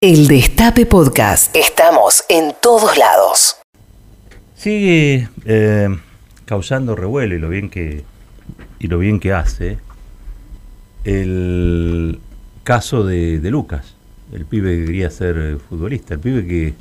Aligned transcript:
El 0.00 0.28
Destape 0.28 0.86
Podcast. 0.86 1.56
Estamos 1.56 2.22
en 2.28 2.54
todos 2.62 2.96
lados. 2.96 3.56
Sigue 4.54 5.28
eh, 5.44 5.88
causando 6.44 6.94
revuelo 6.94 7.34
y 7.34 7.40
lo 7.40 7.48
bien 7.48 7.68
que 7.68 8.04
y 8.78 8.86
lo 8.86 9.00
bien 9.00 9.18
que 9.18 9.32
hace 9.32 9.78
el 11.02 12.20
caso 12.62 13.02
de, 13.02 13.40
de 13.40 13.50
Lucas, 13.50 13.96
el 14.32 14.44
pibe 14.44 14.78
que 14.78 14.84
quería 14.84 15.10
ser 15.10 15.58
futbolista, 15.68 16.14
el 16.14 16.20
pibe 16.20 16.46
que 16.46 16.74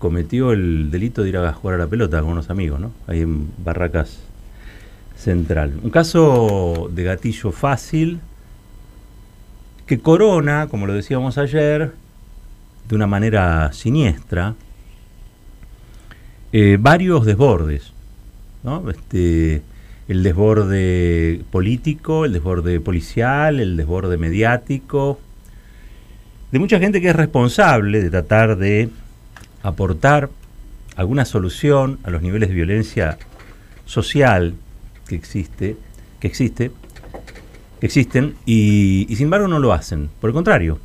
cometió 0.00 0.50
el 0.50 0.90
delito 0.90 1.22
de 1.22 1.28
ir 1.28 1.36
a 1.36 1.52
jugar 1.52 1.76
a 1.76 1.84
la 1.84 1.86
pelota 1.86 2.20
con 2.20 2.30
unos 2.30 2.50
amigos, 2.50 2.80
¿no? 2.80 2.90
Ahí 3.06 3.20
en 3.20 3.48
Barracas 3.58 4.18
Central. 5.16 5.78
Un 5.84 5.90
caso 5.90 6.88
de 6.90 7.04
gatillo 7.04 7.52
fácil 7.52 8.18
que 9.86 10.00
corona, 10.00 10.66
como 10.68 10.88
lo 10.88 10.94
decíamos 10.94 11.38
ayer, 11.38 11.92
de 12.88 12.94
una 12.94 13.06
manera 13.06 13.72
siniestra 13.72 14.54
eh, 16.52 16.76
varios 16.78 17.24
desbordes. 17.24 17.92
¿no? 18.62 18.88
Este, 18.90 19.62
el 20.08 20.22
desborde 20.22 21.42
político, 21.50 22.24
el 22.24 22.32
desborde 22.32 22.78
policial, 22.80 23.60
el 23.60 23.76
desborde 23.76 24.18
mediático, 24.18 25.18
de 26.52 26.58
mucha 26.58 26.78
gente 26.78 27.00
que 27.00 27.08
es 27.08 27.16
responsable 27.16 28.00
de 28.00 28.10
tratar 28.10 28.56
de 28.56 28.88
aportar 29.62 30.30
alguna 30.94 31.24
solución 31.24 31.98
a 32.04 32.10
los 32.10 32.22
niveles 32.22 32.50
de 32.50 32.54
violencia 32.54 33.18
social 33.86 34.54
que 35.08 35.16
existe, 35.16 35.76
que 36.20 36.28
existe, 36.28 36.70
que 37.80 37.86
existen, 37.86 38.36
y, 38.46 39.06
y 39.08 39.16
sin 39.16 39.24
embargo 39.24 39.48
no 39.48 39.58
lo 39.58 39.72
hacen. 39.72 40.10
Por 40.20 40.30
el 40.30 40.34
contrario, 40.34 40.78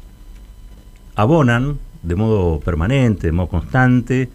abonan 1.15 1.77
de 2.03 2.15
modo 2.15 2.59
permanente, 2.59 3.27
de 3.27 3.31
modo 3.31 3.47
constante, 3.47 4.29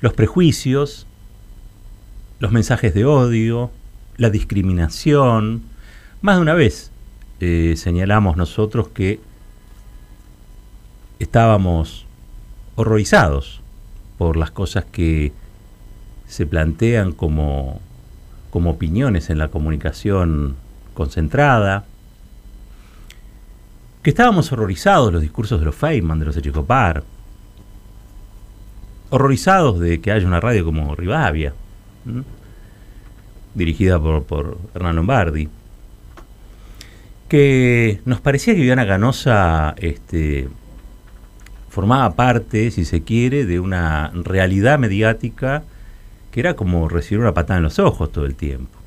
los 0.00 0.12
prejuicios, 0.12 1.06
los 2.38 2.52
mensajes 2.52 2.94
de 2.94 3.04
odio, 3.04 3.70
la 4.16 4.30
discriminación. 4.30 5.62
Más 6.20 6.36
de 6.36 6.42
una 6.42 6.54
vez 6.54 6.90
eh, 7.40 7.74
señalamos 7.76 8.36
nosotros 8.36 8.88
que 8.88 9.20
estábamos 11.18 12.06
horrorizados 12.76 13.60
por 14.18 14.36
las 14.36 14.50
cosas 14.50 14.84
que 14.84 15.32
se 16.26 16.46
plantean 16.46 17.12
como, 17.12 17.80
como 18.50 18.70
opiniones 18.70 19.30
en 19.30 19.38
la 19.38 19.48
comunicación 19.48 20.56
concentrada, 20.94 21.84
que 24.04 24.10
estábamos 24.10 24.52
horrorizados 24.52 25.10
los 25.14 25.22
discursos 25.22 25.58
de 25.58 25.64
los 25.64 25.74
Feynman, 25.74 26.18
de 26.18 26.26
los 26.26 26.36
Echecopar, 26.36 27.02
horrorizados 29.08 29.80
de 29.80 30.02
que 30.02 30.12
haya 30.12 30.26
una 30.26 30.40
radio 30.40 30.62
como 30.62 30.94
Rivadavia, 30.94 31.54
dirigida 33.54 33.98
por, 33.98 34.24
por, 34.24 34.58
Hernán 34.74 34.96
Lombardi, 34.96 35.48
que 37.30 38.02
nos 38.04 38.20
parecía 38.20 38.52
que 38.52 38.60
Viviana 38.60 38.84
Ganosa 38.84 39.74
este, 39.78 40.50
formaba 41.70 42.14
parte, 42.14 42.70
si 42.72 42.84
se 42.84 43.04
quiere, 43.04 43.46
de 43.46 43.58
una 43.58 44.10
realidad 44.12 44.78
mediática 44.78 45.64
que 46.30 46.40
era 46.40 46.56
como 46.56 46.90
recibir 46.90 47.20
una 47.20 47.32
patada 47.32 47.56
en 47.56 47.64
los 47.64 47.78
ojos 47.78 48.12
todo 48.12 48.26
el 48.26 48.34
tiempo 48.34 48.83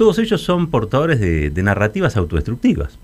todos 0.00 0.18
ellos 0.18 0.40
son 0.40 0.68
portadores 0.68 1.20
de, 1.20 1.62
narrativas 1.62 2.16
autodestructivas 2.16 2.98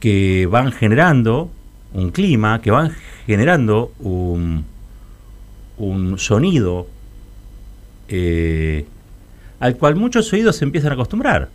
que 0.00 0.48
van 0.50 0.72
generando 0.72 1.52
un 1.92 2.10
clima, 2.10 2.60
que 2.60 2.72
van 2.72 2.90
generando 3.26 3.92
un, 4.00 4.64
sonido 6.18 6.88
eh, 8.08 8.86
al 9.60 9.76
cual 9.76 9.94
muchos 9.94 10.32
oídos 10.32 10.56
se 10.56 10.64
empiezan 10.64 10.90
a 10.90 10.94
acostumbrar. 10.94 11.48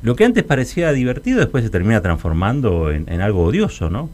Lo 0.00 0.14
que 0.14 0.26
antes 0.26 0.44
parecía 0.44 0.92
divertido 0.92 1.40
después 1.40 1.64
se 1.64 1.70
termina 1.70 2.00
transformando 2.00 2.92
en, 2.92 3.08
en 3.08 3.20
algo 3.20 3.42
odioso, 3.42 3.90
¿no? 3.90 4.10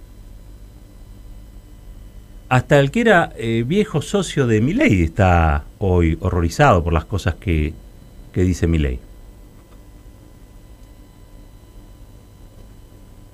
Hasta 2.49 2.79
el 2.79 2.91
que 2.91 3.01
era 3.01 3.33
eh, 3.37 3.65
viejo 3.67 4.03
socio 4.03 4.47
de 4.47 4.61
Milei 4.61 5.03
está 5.03 5.65
hoy 5.79 6.17
horrorizado 6.21 6.85
por 6.85 6.93
las 6.93 7.05
cosas 7.05 7.35
que, 7.35 7.75
que 8.33 8.43
dice 8.43 8.67
Milei. 8.67 9.01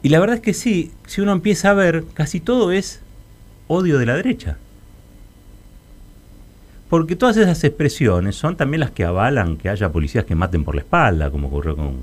Y 0.03 0.09
la 0.09 0.19
verdad 0.19 0.37
es 0.37 0.43
que 0.43 0.55
sí, 0.55 0.91
si 1.07 1.21
uno 1.21 1.33
empieza 1.33 1.71
a 1.71 1.75
ver, 1.75 2.05
casi 2.15 2.41
todo 2.41 2.73
es 2.73 3.01
odio 3.69 3.99
de 3.99 4.07
la 4.07 4.17
derecha. 4.17 4.57
Porque 6.89 7.15
todas 7.15 7.37
esas 7.37 7.63
expresiones 7.65 8.35
son 8.35 8.57
también 8.57 8.81
las 8.81 8.91
que 8.91 9.05
avalan 9.05 9.57
que 9.57 9.69
haya 9.69 9.93
policías 9.93 10.25
que 10.25 10.35
maten 10.35 10.65
por 10.65 10.75
la 10.75 10.81
espalda, 10.81 11.31
como 11.31 11.49
ocurrió 11.49 11.77
con, 11.77 11.99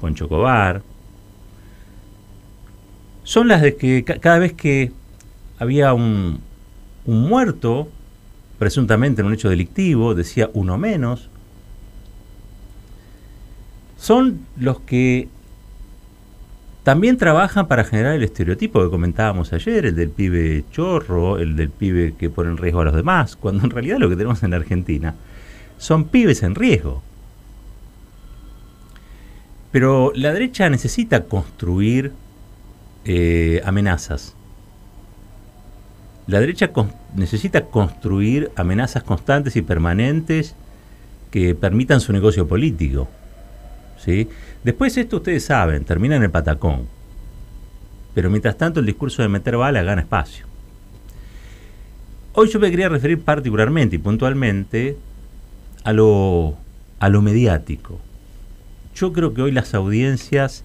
con 0.00 0.14
Chocobar. 0.14 0.82
Son 3.22 3.48
las 3.48 3.62
de 3.62 3.76
que 3.76 4.04
cada 4.04 4.38
vez 4.38 4.54
que 4.54 4.92
había 5.58 5.92
un, 5.94 6.40
muerto, 7.06 7.88
presuntamente 8.58 9.20
en 9.20 9.26
un 9.26 9.34
hecho 9.34 9.50
delictivo, 9.50 10.14
decía 10.14 10.50
uno 10.54 10.78
menos, 10.78 11.28
son 13.96 14.40
los 14.56 14.80
que 14.80 15.28
también 16.82 17.16
trabajan 17.16 17.66
para 17.68 17.84
generar 17.84 18.14
el 18.14 18.22
estereotipo 18.22 18.82
que 18.82 18.90
comentábamos 18.90 19.52
ayer, 19.52 19.86
el 19.86 19.96
del 19.96 20.10
pibe 20.10 20.64
chorro, 20.70 21.38
el 21.38 21.56
del 21.56 21.70
pibe 21.70 22.14
que 22.18 22.28
pone 22.28 22.50
en 22.50 22.58
riesgo 22.58 22.80
a 22.80 22.84
los 22.84 22.94
demás, 22.94 23.36
cuando 23.36 23.64
en 23.64 23.70
realidad 23.70 23.98
lo 23.98 24.08
que 24.08 24.16
tenemos 24.16 24.42
en 24.42 24.52
Argentina 24.52 25.14
son 25.78 26.04
pibes 26.04 26.42
en 26.42 26.54
riesgo. 26.54 27.02
Pero 29.72 30.12
la 30.14 30.32
derecha 30.32 30.68
necesita 30.68 31.24
construir 31.24 32.12
eh, 33.04 33.60
amenazas 33.64 34.36
la 36.26 36.40
derecha 36.40 36.70
necesita 37.14 37.66
construir 37.66 38.50
amenazas 38.56 39.02
constantes 39.02 39.56
y 39.56 39.62
permanentes 39.62 40.54
que 41.30 41.54
permitan 41.54 42.00
su 42.00 42.12
negocio 42.12 42.48
político. 42.48 43.08
¿sí? 43.98 44.28
Después 44.62 44.96
esto 44.96 45.16
ustedes 45.16 45.44
saben, 45.44 45.84
termina 45.84 46.16
en 46.16 46.22
el 46.22 46.30
patacón. 46.30 46.86
Pero 48.14 48.30
mientras 48.30 48.56
tanto 48.56 48.80
el 48.80 48.86
discurso 48.86 49.20
de 49.20 49.28
meter 49.28 49.56
bala 49.56 49.82
gana 49.82 50.02
espacio. 50.02 50.46
Hoy 52.32 52.48
yo 52.48 52.58
me 52.58 52.70
quería 52.70 52.88
referir 52.88 53.20
particularmente 53.20 53.96
y 53.96 53.98
puntualmente 53.98 54.96
a 55.84 55.92
lo, 55.92 56.56
a 57.00 57.08
lo 57.10 57.20
mediático. 57.20 58.00
Yo 58.94 59.12
creo 59.12 59.34
que 59.34 59.42
hoy 59.42 59.52
las 59.52 59.74
audiencias 59.74 60.64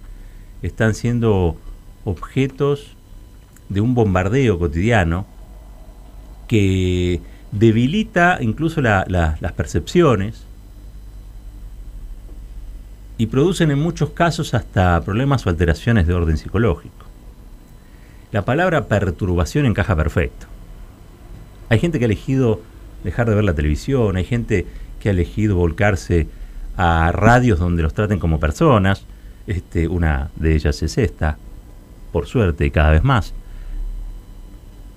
están 0.61 0.93
siendo 0.93 1.57
objetos 2.05 2.95
de 3.67 3.81
un 3.81 3.93
bombardeo 3.93 4.57
cotidiano 4.57 5.25
que 6.49 7.21
debilita 7.51 8.39
incluso 8.41 8.81
las 8.81 9.51
percepciones 9.55 10.43
y 13.19 13.27
producen 13.27 13.69
en 13.69 13.79
muchos 13.79 14.09
casos 14.09 14.55
hasta 14.55 14.99
problemas 15.01 15.45
o 15.45 15.49
alteraciones 15.49 16.07
de 16.07 16.13
orden 16.13 16.37
psicológico. 16.37 17.05
La 18.31 18.45
palabra 18.45 18.87
perturbación 18.87 19.67
encaja 19.67 19.95
perfecto. 19.95 20.47
Hay 21.69 21.77
gente 21.79 21.99
que 21.99 22.05
ha 22.05 22.07
elegido 22.07 22.61
dejar 23.03 23.29
de 23.29 23.35
ver 23.35 23.43
la 23.43 23.53
televisión, 23.53 24.17
hay 24.17 24.25
gente 24.25 24.65
que 24.99 25.09
ha 25.09 25.11
elegido 25.11 25.55
volcarse 25.55 26.27
a 26.77 27.11
radios 27.11 27.59
donde 27.59 27.83
los 27.83 27.93
traten 27.93 28.17
como 28.17 28.39
personas, 28.39 29.05
este, 29.45 29.87
una 29.87 30.31
de 30.35 30.55
ellas 30.55 30.81
es 30.81 30.97
esta, 30.97 31.37
por 32.11 32.25
suerte, 32.25 32.71
cada 32.71 32.89
vez 32.89 33.03
más 33.03 33.35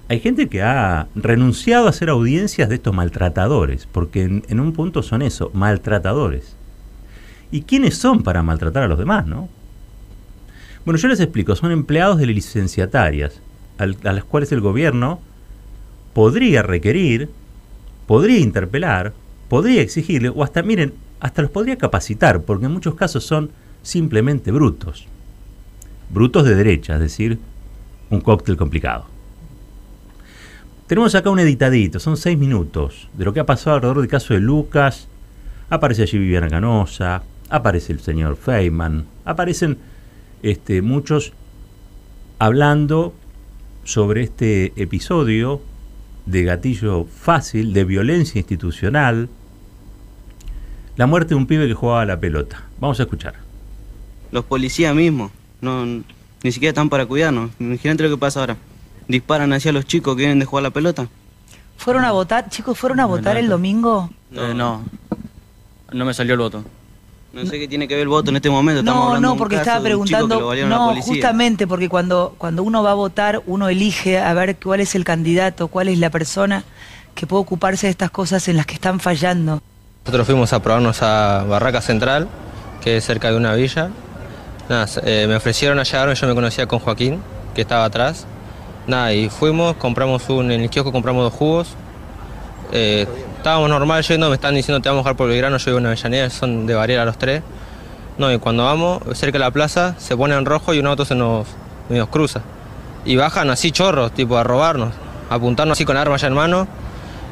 hay 0.08 0.20
gente 0.20 0.48
que 0.48 0.62
ha 0.62 1.08
renunciado 1.14 1.86
a 1.86 1.90
hacer 1.90 2.10
audiencias 2.10 2.68
de 2.68 2.74
estos 2.74 2.94
maltratadores, 2.94 3.86
porque 3.90 4.22
en, 4.22 4.60
un 4.60 4.72
punto 4.72 5.02
son 5.02 5.22
eso, 5.22 5.50
maltratadores. 5.54 6.56
¿Y 7.50 7.62
quiénes 7.62 7.96
son 7.96 8.22
para 8.22 8.42
maltratar 8.42 8.82
a 8.82 8.88
los 8.88 8.98
demás, 8.98 9.26
no? 9.26 9.48
Bueno, 10.84 10.98
yo 10.98 11.08
les 11.08 11.20
explico, 11.20 11.54
son 11.54 11.70
empleados 11.70 12.18
de 12.18 12.26
licenciatarias, 12.26 13.40
a 13.78 13.86
las 13.86 14.24
cuales 14.24 14.52
el 14.52 14.60
gobierno 14.60 15.20
podría 16.12 16.62
requerir, 16.62 17.30
podría 18.06 18.38
interpelar, 18.38 19.12
podría 19.48 19.82
exigirle, 19.82 20.28
o 20.28 20.42
hasta, 20.42 20.62
miren, 20.62 20.94
hasta 21.20 21.42
los 21.42 21.50
podría 21.50 21.78
capacitar, 21.78 22.42
porque 22.42 22.66
en 22.66 22.72
muchos 22.72 22.94
casos 22.94 23.24
son 23.24 23.50
simplemente 23.82 24.50
brutos. 24.50 25.06
Brutos 26.10 26.44
de 26.44 26.54
derecha, 26.54 26.94
es 26.94 27.00
decir, 27.00 27.38
un 28.10 28.20
cóctel 28.20 28.56
complicado. 28.56 29.06
Tenemos 30.92 31.14
acá 31.14 31.30
un 31.30 31.38
editadito, 31.38 31.98
son 31.98 32.18
seis 32.18 32.36
minutos, 32.36 33.08
de 33.14 33.24
lo 33.24 33.32
que 33.32 33.40
ha 33.40 33.46
pasado 33.46 33.76
alrededor 33.76 34.02
del 34.02 34.10
caso 34.10 34.34
de 34.34 34.40
Lucas. 34.40 35.08
Aparece 35.70 36.02
allí 36.02 36.18
Viviana 36.18 36.50
Canosa, 36.50 37.22
aparece 37.48 37.94
el 37.94 38.00
señor 38.00 38.36
Feynman, 38.36 39.06
aparecen 39.24 39.78
este, 40.42 40.82
muchos 40.82 41.32
hablando 42.38 43.14
sobre 43.84 44.22
este 44.22 44.74
episodio 44.76 45.62
de 46.26 46.42
gatillo 46.42 47.06
fácil, 47.06 47.72
de 47.72 47.84
violencia 47.84 48.38
institucional, 48.38 49.30
la 50.98 51.06
muerte 51.06 51.30
de 51.30 51.36
un 51.36 51.46
pibe 51.46 51.66
que 51.68 51.72
jugaba 51.72 52.04
la 52.04 52.20
pelota. 52.20 52.64
Vamos 52.78 53.00
a 53.00 53.04
escuchar. 53.04 53.36
Los 54.30 54.44
policías 54.44 54.94
mismos, 54.94 55.32
no, 55.62 55.86
ni 55.86 56.52
siquiera 56.52 56.72
están 56.72 56.90
para 56.90 57.06
cuidarnos. 57.06 57.50
Imagínate 57.58 58.02
lo 58.02 58.10
que 58.10 58.18
pasa 58.18 58.40
ahora. 58.40 58.58
Disparan 59.12 59.52
hacia 59.52 59.72
los 59.72 59.84
chicos 59.84 60.16
que 60.16 60.20
vienen 60.20 60.38
de 60.38 60.46
jugar 60.46 60.62
la 60.62 60.70
pelota. 60.70 61.06
¿Fueron 61.76 62.06
a 62.06 62.12
votar? 62.12 62.48
Chicos, 62.48 62.78
¿fueron 62.78 62.98
a 62.98 63.04
votar 63.04 63.36
el 63.36 63.46
domingo? 63.46 64.08
No, 64.30 64.54
no, 64.54 64.82
no 65.92 66.04
me 66.06 66.14
salió 66.14 66.32
el 66.32 66.40
voto. 66.40 66.64
No 67.34 67.44
sé 67.44 67.58
qué 67.58 67.68
tiene 67.68 67.86
que 67.86 67.94
ver 67.94 68.04
el 68.04 68.08
voto 68.08 68.30
en 68.30 68.36
este 68.36 68.48
momento. 68.48 68.80
Estamos 68.80 69.12
No, 69.14 69.20
no, 69.20 69.32
un 69.32 69.38
porque 69.38 69.56
caso 69.56 69.68
estaba 69.68 69.84
preguntando. 69.84 70.54
No, 70.66 70.94
justamente 71.02 71.66
porque 71.66 71.90
cuando, 71.90 72.34
cuando 72.38 72.62
uno 72.62 72.82
va 72.82 72.92
a 72.92 72.94
votar, 72.94 73.42
uno 73.46 73.68
elige 73.68 74.18
a 74.18 74.32
ver 74.32 74.56
cuál 74.56 74.80
es 74.80 74.94
el 74.94 75.04
candidato, 75.04 75.68
cuál 75.68 75.88
es 75.88 75.98
la 75.98 76.08
persona 76.08 76.64
que 77.14 77.26
puede 77.26 77.42
ocuparse 77.42 77.88
de 77.88 77.90
estas 77.90 78.10
cosas 78.10 78.48
en 78.48 78.56
las 78.56 78.64
que 78.64 78.74
están 78.74 78.98
fallando. 78.98 79.60
Nosotros 80.06 80.26
fuimos 80.26 80.54
a 80.54 80.62
probarnos 80.62 81.02
a 81.02 81.44
Barraca 81.46 81.82
Central, 81.82 82.28
que 82.80 82.96
es 82.96 83.04
cerca 83.04 83.30
de 83.30 83.36
una 83.36 83.54
villa. 83.54 83.90
Nada, 84.70 84.86
eh, 85.04 85.26
me 85.28 85.36
ofrecieron 85.36 85.78
a 85.78 85.82
llegar, 85.82 86.14
yo 86.14 86.26
me 86.26 86.34
conocía 86.34 86.66
con 86.66 86.78
Joaquín, 86.78 87.20
que 87.54 87.60
estaba 87.60 87.84
atrás. 87.84 88.26
Nada, 88.86 89.12
y 89.12 89.28
fuimos, 89.28 89.76
compramos 89.76 90.28
un, 90.28 90.50
en 90.50 90.60
el 90.62 90.70
kiosco 90.70 90.92
compramos 90.92 91.24
dos 91.24 91.32
jugos. 91.32 91.68
Eh, 92.72 93.06
estábamos 93.36 93.68
normal 93.68 94.02
yendo, 94.02 94.28
me 94.28 94.34
están 94.34 94.54
diciendo 94.54 94.80
te 94.80 94.88
vamos 94.88 95.02
a 95.02 95.04
dejar 95.04 95.16
por 95.16 95.28
Belgrano, 95.28 95.58
yo 95.58 95.66
vivo 95.66 95.78
en 95.78 95.86
Avellaneda, 95.86 96.30
son 96.30 96.66
de 96.66 96.74
Varela 96.74 97.04
los 97.04 97.18
tres. 97.18 97.42
No, 98.18 98.32
y 98.32 98.38
cuando 98.38 98.64
vamos, 98.64 99.02
cerca 99.14 99.38
de 99.38 99.44
la 99.44 99.50
plaza, 99.50 99.94
se 99.98 100.16
pone 100.16 100.34
en 100.34 100.44
rojo 100.44 100.74
y 100.74 100.78
un 100.78 100.86
auto 100.86 101.04
se 101.04 101.14
nos, 101.14 101.46
nos 101.88 102.08
cruza. 102.08 102.42
Y 103.04 103.16
bajan 103.16 103.50
así 103.50 103.70
chorros, 103.70 104.12
tipo 104.12 104.36
a 104.36 104.44
robarnos, 104.44 104.92
a 105.30 105.34
apuntarnos 105.34 105.76
así 105.76 105.84
con 105.84 105.96
arma 105.96 106.16
ya 106.16 106.26
en 106.26 106.34
mano. 106.34 106.68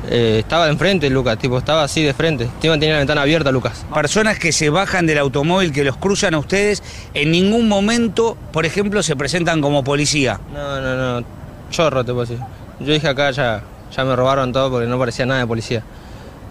Eh, 0.09 0.39
estaba 0.41 0.65
de 0.65 0.73
enfrente, 0.73 1.11
Lucas, 1.11 1.39
tipo, 1.39 1.59
estaba 1.59 1.83
así 1.83 2.03
de 2.03 2.15
frente. 2.15 2.45
Encima 2.45 2.75
tenía 2.75 2.93
la 2.93 2.99
ventana 2.99 3.23
abierta, 3.23 3.53
Lucas. 3.53 3.85
Personas 3.93 4.39
que 4.39 4.53
se 4.53 4.71
bajan 4.71 5.07
del 5.07 5.19
automóvil, 5.19 5.73
que 5.73 5.85
los 5.85 5.97
cruzan 5.97 6.35
a 6.35 6.39
ustedes, 6.39 6.83
en 7.13 7.31
ningún 7.31 7.69
momento, 7.69 8.37
por 8.53 8.65
ejemplo, 8.65 9.03
se 9.03 9.15
presentan 9.15 9.61
como 9.61 9.85
policía. 9.85 10.41
No, 10.55 10.81
no, 10.81 11.21
no, 11.21 11.27
chorro 11.71 12.05
te 12.05 12.13
puedo 12.13 12.27
decir. 12.27 12.39
Yo 12.81 12.93
dije 12.93 13.09
acá 13.09 13.31
ya, 13.31 13.63
ya 13.95 14.05
me 14.05 14.15
robaron 14.17 14.53
todo 14.53 14.71
porque 14.71 14.87
no 14.87 14.99
parecía 14.99 15.27
nada 15.27 15.41
de 15.41 15.47
policía. 15.47 15.83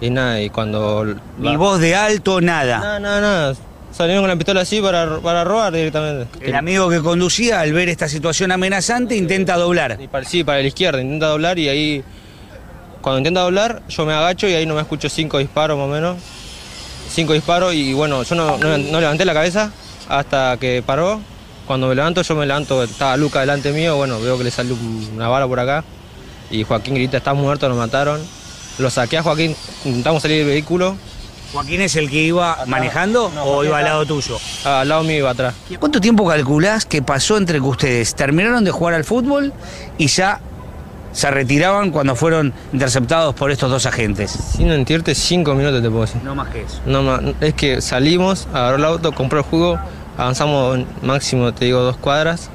Y 0.01 0.09
nada, 0.09 0.41
y 0.41 0.49
cuando... 0.49 1.15
Ni 1.37 1.55
voz 1.57 1.79
de 1.79 1.95
alto, 1.95 2.39
nada. 2.41 2.79
No, 2.79 2.99
no, 2.99 3.19
no, 3.51 3.57
salieron 3.91 4.23
con 4.23 4.29
la 4.29 4.35
pistola 4.37 4.61
así 4.61 4.81
para, 4.81 5.19
para 5.19 5.43
robar 5.43 5.73
directamente. 5.73 6.27
El 6.41 6.55
amigo 6.55 6.89
que 6.89 7.01
conducía, 7.01 7.59
al 7.59 7.73
ver 7.73 7.89
esta 7.89 8.07
situación 8.07 8.51
amenazante, 8.51 9.15
intenta 9.17 9.57
doblar. 9.57 9.97
Y 9.99 10.07
para, 10.07 10.23
sí, 10.25 10.43
para 10.45 10.61
la 10.61 10.67
izquierda, 10.67 11.01
intenta 11.01 11.27
doblar 11.27 11.59
y 11.59 11.67
ahí... 11.69 12.03
Cuando 13.01 13.19
intenta 13.19 13.41
doblar, 13.41 13.81
yo 13.89 14.05
me 14.05 14.13
agacho 14.13 14.47
y 14.47 14.53
ahí 14.53 14.65
no 14.65 14.75
me 14.75 14.81
escucho 14.81 15.09
cinco 15.09 15.37
disparos 15.37 15.77
más 15.77 15.87
o 15.87 15.89
menos. 15.89 16.17
Cinco 17.09 17.33
disparos 17.33 17.73
y 17.73 17.93
bueno, 17.93 18.23
yo 18.23 18.35
no, 18.35 18.57
no- 18.57 18.77
no 18.77 18.99
levanté 18.99 19.25
la 19.25 19.33
cabeza 19.33 19.71
hasta 20.07 20.57
que 20.57 20.83
paró. 20.85 21.19
Cuando 21.69 21.85
me 21.87 21.93
levanto, 21.93 22.23
yo 22.23 22.33
me 22.35 22.47
levanto, 22.47 22.81
estaba 22.83 23.15
Luca 23.15 23.41
delante 23.41 23.71
mío, 23.71 23.95
bueno, 23.95 24.19
veo 24.19 24.39
que 24.39 24.43
le 24.43 24.49
salió 24.49 24.73
un- 24.73 25.07
una 25.13 25.27
bala 25.27 25.47
por 25.47 25.59
acá. 25.59 25.83
Y 26.49 26.63
Joaquín 26.63 26.95
grita, 26.95 27.17
está 27.17 27.35
muerto, 27.35 27.69
lo 27.69 27.75
mataron. 27.75 28.19
Lo 28.79 28.89
saqué 28.89 29.19
a 29.19 29.21
Joaquín, 29.21 29.55
intentamos 29.85 30.23
salir 30.23 30.39
del 30.39 30.47
vehículo, 30.47 30.95
¿Joaquín 31.53 31.81
es 31.81 31.95
el 31.95 32.09
que 32.09 32.23
iba 32.23 32.57
manejando 32.65 33.31
o 33.45 33.63
iba 33.63 33.77
al 33.77 33.83
lado 33.85 34.03
tuyo? 34.03 34.39
al 34.65 34.89
lado 34.89 35.03
mío 35.03 35.17
iba 35.17 35.29
atrás. 35.29 35.53
¿Cuánto 35.79 36.01
tiempo 36.01 36.25
calculás 36.27 36.87
que 36.87 37.03
pasó 37.03 37.37
entre 37.37 37.59
que 37.59 37.65
ustedes 37.67 38.15
terminaron 38.15 38.63
de 38.63 38.71
jugar 38.71 38.95
al 38.95 39.03
fútbol 39.03 39.53
y 39.99 40.07
ya 40.07 40.39
se 41.13 41.29
retiraban 41.29 41.91
cuando 41.91 42.15
fueron 42.15 42.51
interceptados 42.73 43.35
por 43.35 43.51
estos 43.51 43.69
dos 43.69 43.85
agentes? 43.85 44.31
Sin 44.57 44.69
mentirte, 44.69 45.13
cinco 45.13 45.53
minutos 45.53 45.83
te 45.83 45.89
puedo 45.91 46.01
decir. 46.07 46.21
No 46.23 46.33
más 46.33 46.49
que 46.49 46.61
eso. 46.63 46.81
No, 46.87 47.03
ma- 47.03 47.21
es 47.41 47.53
que 47.53 47.79
salimos, 47.79 48.47
agarró 48.51 48.77
el 48.77 48.85
auto, 48.85 49.11
compró 49.11 49.37
el 49.39 49.45
jugo, 49.45 49.79
avanzamos 50.19 50.79
máximo, 51.01 51.53
te 51.53 51.65
digo, 51.65 51.79
dos 51.81 51.97
cuadras. 51.97 52.49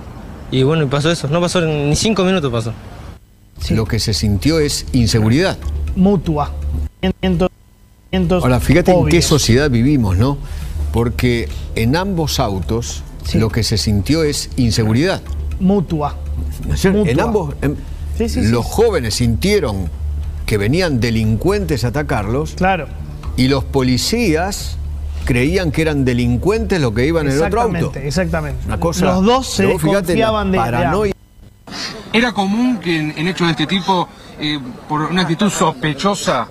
Y 0.50 0.62
bueno, 0.62 0.84
y 0.84 0.86
pasó 0.86 1.10
eso. 1.10 1.28
No 1.28 1.40
pasó 1.40 1.60
ni 1.62 1.96
cinco 1.96 2.24
minutos 2.24 2.52
pasó. 2.52 2.72
Lo 3.70 3.86
que 3.86 3.98
se 3.98 4.12
sintió 4.14 4.58
es 4.60 4.86
inseguridad. 4.92 5.56
mutua. 5.96 6.50
Ahora, 8.30 8.60
fíjate 8.60 8.92
en 8.92 9.06
qué 9.06 9.22
sociedad 9.22 9.70
vivimos, 9.70 10.16
¿no? 10.16 10.38
Porque 10.92 11.48
en 11.74 11.96
ambos 11.96 12.38
autos 12.40 13.02
Sí. 13.24 13.38
lo 13.38 13.48
que 13.48 13.62
se 13.62 13.78
sintió 13.78 14.22
es 14.22 14.50
inseguridad. 14.56 15.22
Mutua. 15.60 16.14
Mutua. 16.92 17.24
ambos, 17.24 17.54
en- 17.62 17.76
Sí, 18.18 18.28
sí, 18.28 18.44
sí. 18.44 18.48
los 18.50 18.64
jóvenes 18.64 19.14
sintieron 19.14 19.88
que 20.46 20.58
venían 20.58 21.00
delincuentes 21.00 21.84
a 21.84 21.88
atacarlos 21.88 22.54
Claro. 22.54 22.86
y 23.36 23.48
los 23.48 23.64
policías 23.64 24.76
creían 25.24 25.72
que 25.72 25.82
eran 25.82 26.04
delincuentes 26.04 26.80
los 26.80 26.92
que 26.92 27.06
iban 27.06 27.26
en 27.26 27.32
el 27.32 27.42
otro 27.42 27.62
auto. 27.62 27.76
Exactamente, 27.76 28.08
exactamente. 28.08 28.66
Una 28.66 28.80
cosa. 28.80 29.04
Los 29.06 29.24
dos 29.24 29.46
se 29.48 29.62
fíjate 29.78 29.90
la 29.90 30.00
desconfiaban 30.00 30.52
de, 30.52 30.58
de 30.58 30.64
paranoia. 30.64 31.14
¿Era 32.12 32.32
común 32.32 32.78
que 32.78 32.96
en, 32.96 33.14
en 33.16 33.28
hechos 33.28 33.48
de 33.48 33.52
este 33.52 33.66
tipo, 33.66 34.08
eh, 34.38 34.60
por 34.88 35.02
una 35.02 35.22
actitud 35.22 35.50
sospechosa, 35.50 36.46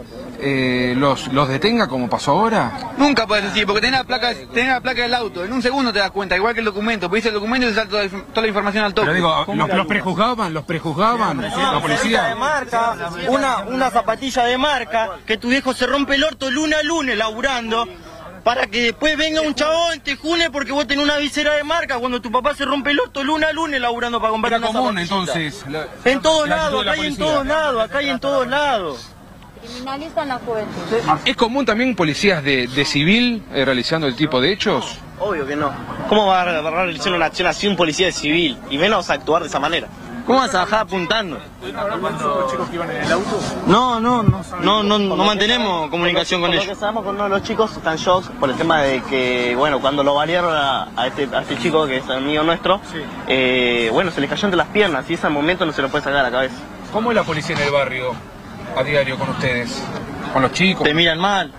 eh, 0.46 0.94
los, 0.98 1.32
los 1.32 1.48
detenga 1.48 1.88
como 1.88 2.10
pasó 2.10 2.32
ahora? 2.32 2.92
Nunca 2.98 3.26
puedes 3.26 3.46
decir, 3.46 3.66
porque 3.66 3.80
tenés 3.80 4.00
la 4.00 4.04
placa, 4.04 4.34
tenés 4.54 4.74
la 4.74 4.82
placa 4.82 5.04
del 5.04 5.14
auto, 5.14 5.46
en 5.46 5.54
un 5.54 5.62
segundo 5.62 5.94
te 5.94 6.00
das 6.00 6.12
cuenta, 6.12 6.36
igual 6.36 6.54
que 6.54 6.60
el 6.60 6.66
documento, 6.66 7.10
pediste 7.10 7.30
el 7.30 7.36
documento 7.36 7.66
y 7.68 7.70
te 7.70 7.76
sale 7.76 7.90
toda, 7.90 8.42
la 8.42 8.48
información 8.48 8.84
al 8.84 8.94
toque. 8.94 9.06
Pero 9.06 9.16
digo, 9.16 9.56
¿los, 9.56 9.70
los 9.70 9.88
prejuzgaban? 9.88 10.54
¿Los 10.54 10.66
prejuzgaban? 10.66 11.42
¿La 11.42 11.80
policía? 11.80 12.36
marca, 12.36 12.98
una, 13.30 13.60
una 13.60 13.90
zapatilla 13.90 14.44
de 14.44 14.58
marca, 14.58 15.12
que 15.26 15.38
tu 15.38 15.48
viejo 15.48 15.74
se 15.74 15.88
rompe 15.88 16.16
el 16.16 16.26
orto 16.26 16.52
lunes 16.52 16.78
a 16.80 16.84
lunes 16.84 17.18
laburando, 17.18 17.88
para 18.44 18.68
que 18.68 18.82
después 18.84 19.16
venga 19.18 19.42
un 19.42 19.56
chabón, 19.56 20.00
te 20.02 20.16
june 20.18 20.50
porque 20.52 20.72
vos 20.72 20.86
tenés 20.86 21.04
una 21.04 21.18
visera 21.18 21.54
de 21.56 21.64
marca, 21.64 21.98
cuando 22.00 22.22
tu 22.22 22.32
papá 22.32 22.54
se 22.56 22.66
rompe 22.66 22.92
el 22.92 23.00
orto 23.00 23.24
lunes 23.24 23.50
a 23.50 23.54
lunes 23.54 23.80
laburando 23.80 24.20
para 24.20 24.32
comprar 24.32 24.54
Era 24.54 24.70
una 24.70 24.80
común 24.80 25.00
entonces. 25.00 25.64
la- 25.70 25.88
En 26.06 26.22
todos 26.22 26.48
lados, 26.50 26.80
de 26.80 26.86
la 26.86 26.92
acá 26.92 27.02
hay 27.02 27.08
en 27.08 27.18
todos 27.18 27.46
lados, 27.46 27.82
acá 27.84 27.98
hay 28.00 28.10
en 28.10 28.20
todos 28.20 28.48
lados. 28.48 29.10
Criminalizan 29.62 30.28
la 30.28 30.40
juventud. 30.40 30.82
¿Es 31.24 31.38
común 31.38 31.66
también 31.66 31.96
policías 31.96 32.44
de, 32.44 32.68
de 32.68 32.84
civil 32.86 33.44
eh, 33.54 33.64
realizando 33.64 34.08
el 34.08 34.16
tipo 34.16 34.42
de 34.42 34.52
hechos? 34.52 34.98
Obvio 35.20 35.48
que 35.48 35.56
no. 35.56 35.72
¿Cómo 36.10 36.26
va 36.28 36.42
a 36.42 36.46
realizar 36.60 37.14
una 37.14 37.28
acción 37.28 37.48
así 37.48 37.68
un 37.68 37.78
policía 37.78 38.12
civil? 38.12 38.58
Y 38.70 38.78
menos 38.78 39.10
actuar 39.10 39.42
de 39.42 39.48
esa 39.48 39.60
manera. 39.62 39.88
¿Cómo 40.26 40.40
vas 40.40 40.56
a 40.56 40.60
bajar 40.60 40.82
apuntando? 40.82 41.38
chicos 42.50 42.70
que 42.70 42.76
iban 42.76 42.90
en 42.92 43.04
el 43.04 43.12
auto? 43.12 43.40
No, 43.68 44.00
no, 44.00 44.24
no, 44.24 44.42
no, 44.62 44.84
no, 44.84 45.00
no 45.00 45.24
mantenemos 45.24 45.90
comunicación 45.90 46.40
con 46.40 46.52
ellos. 46.52 46.66
Lo 46.66 46.74
que 46.74 46.80
sabemos 46.80 47.04
con 47.04 47.16
uno 47.16 47.26
de 47.26 47.30
los 47.30 47.44
chicos 47.44 47.76
están 47.76 47.98
shock 47.98 48.30
por 48.40 48.50
el 48.50 48.56
tema 48.56 48.82
de 48.82 49.02
que, 49.04 49.54
bueno, 49.58 49.82
cuando 49.82 50.04
lo 50.04 50.16
variaron 50.16 50.56
a, 50.56 50.90
a 50.96 51.08
este, 51.08 51.28
a 51.34 51.42
este 51.42 51.58
chico 51.58 51.86
que 51.88 51.98
es 51.98 52.10
amigo 52.10 52.44
nuestro, 52.44 52.80
eh, 53.28 53.90
bueno, 53.92 54.12
se 54.12 54.22
le 54.22 54.28
cayó 54.28 54.46
entre 54.46 54.58
las 54.58 54.68
piernas 54.68 55.10
y 55.10 55.16
ese 55.16 55.28
momento 55.28 55.66
no 55.66 55.74
se 55.74 55.82
lo 55.82 55.90
puede 55.90 56.04
sacar 56.06 56.20
a 56.20 56.24
la 56.24 56.32
cabeza. 56.32 56.56
¿Cómo 56.94 57.12
es 57.12 57.16
la 57.16 57.24
policía 57.24 57.56
en 57.58 57.64
el 57.64 57.72
barrio 57.72 58.14
a 58.78 58.84
diario 58.84 59.18
con 59.18 59.30
ustedes? 59.30 59.84
¿Con 60.32 60.42
los 60.42 60.54
chicos? 60.54 60.84
Te 60.84 60.94
miran 60.94 61.20
mal. 61.20 61.52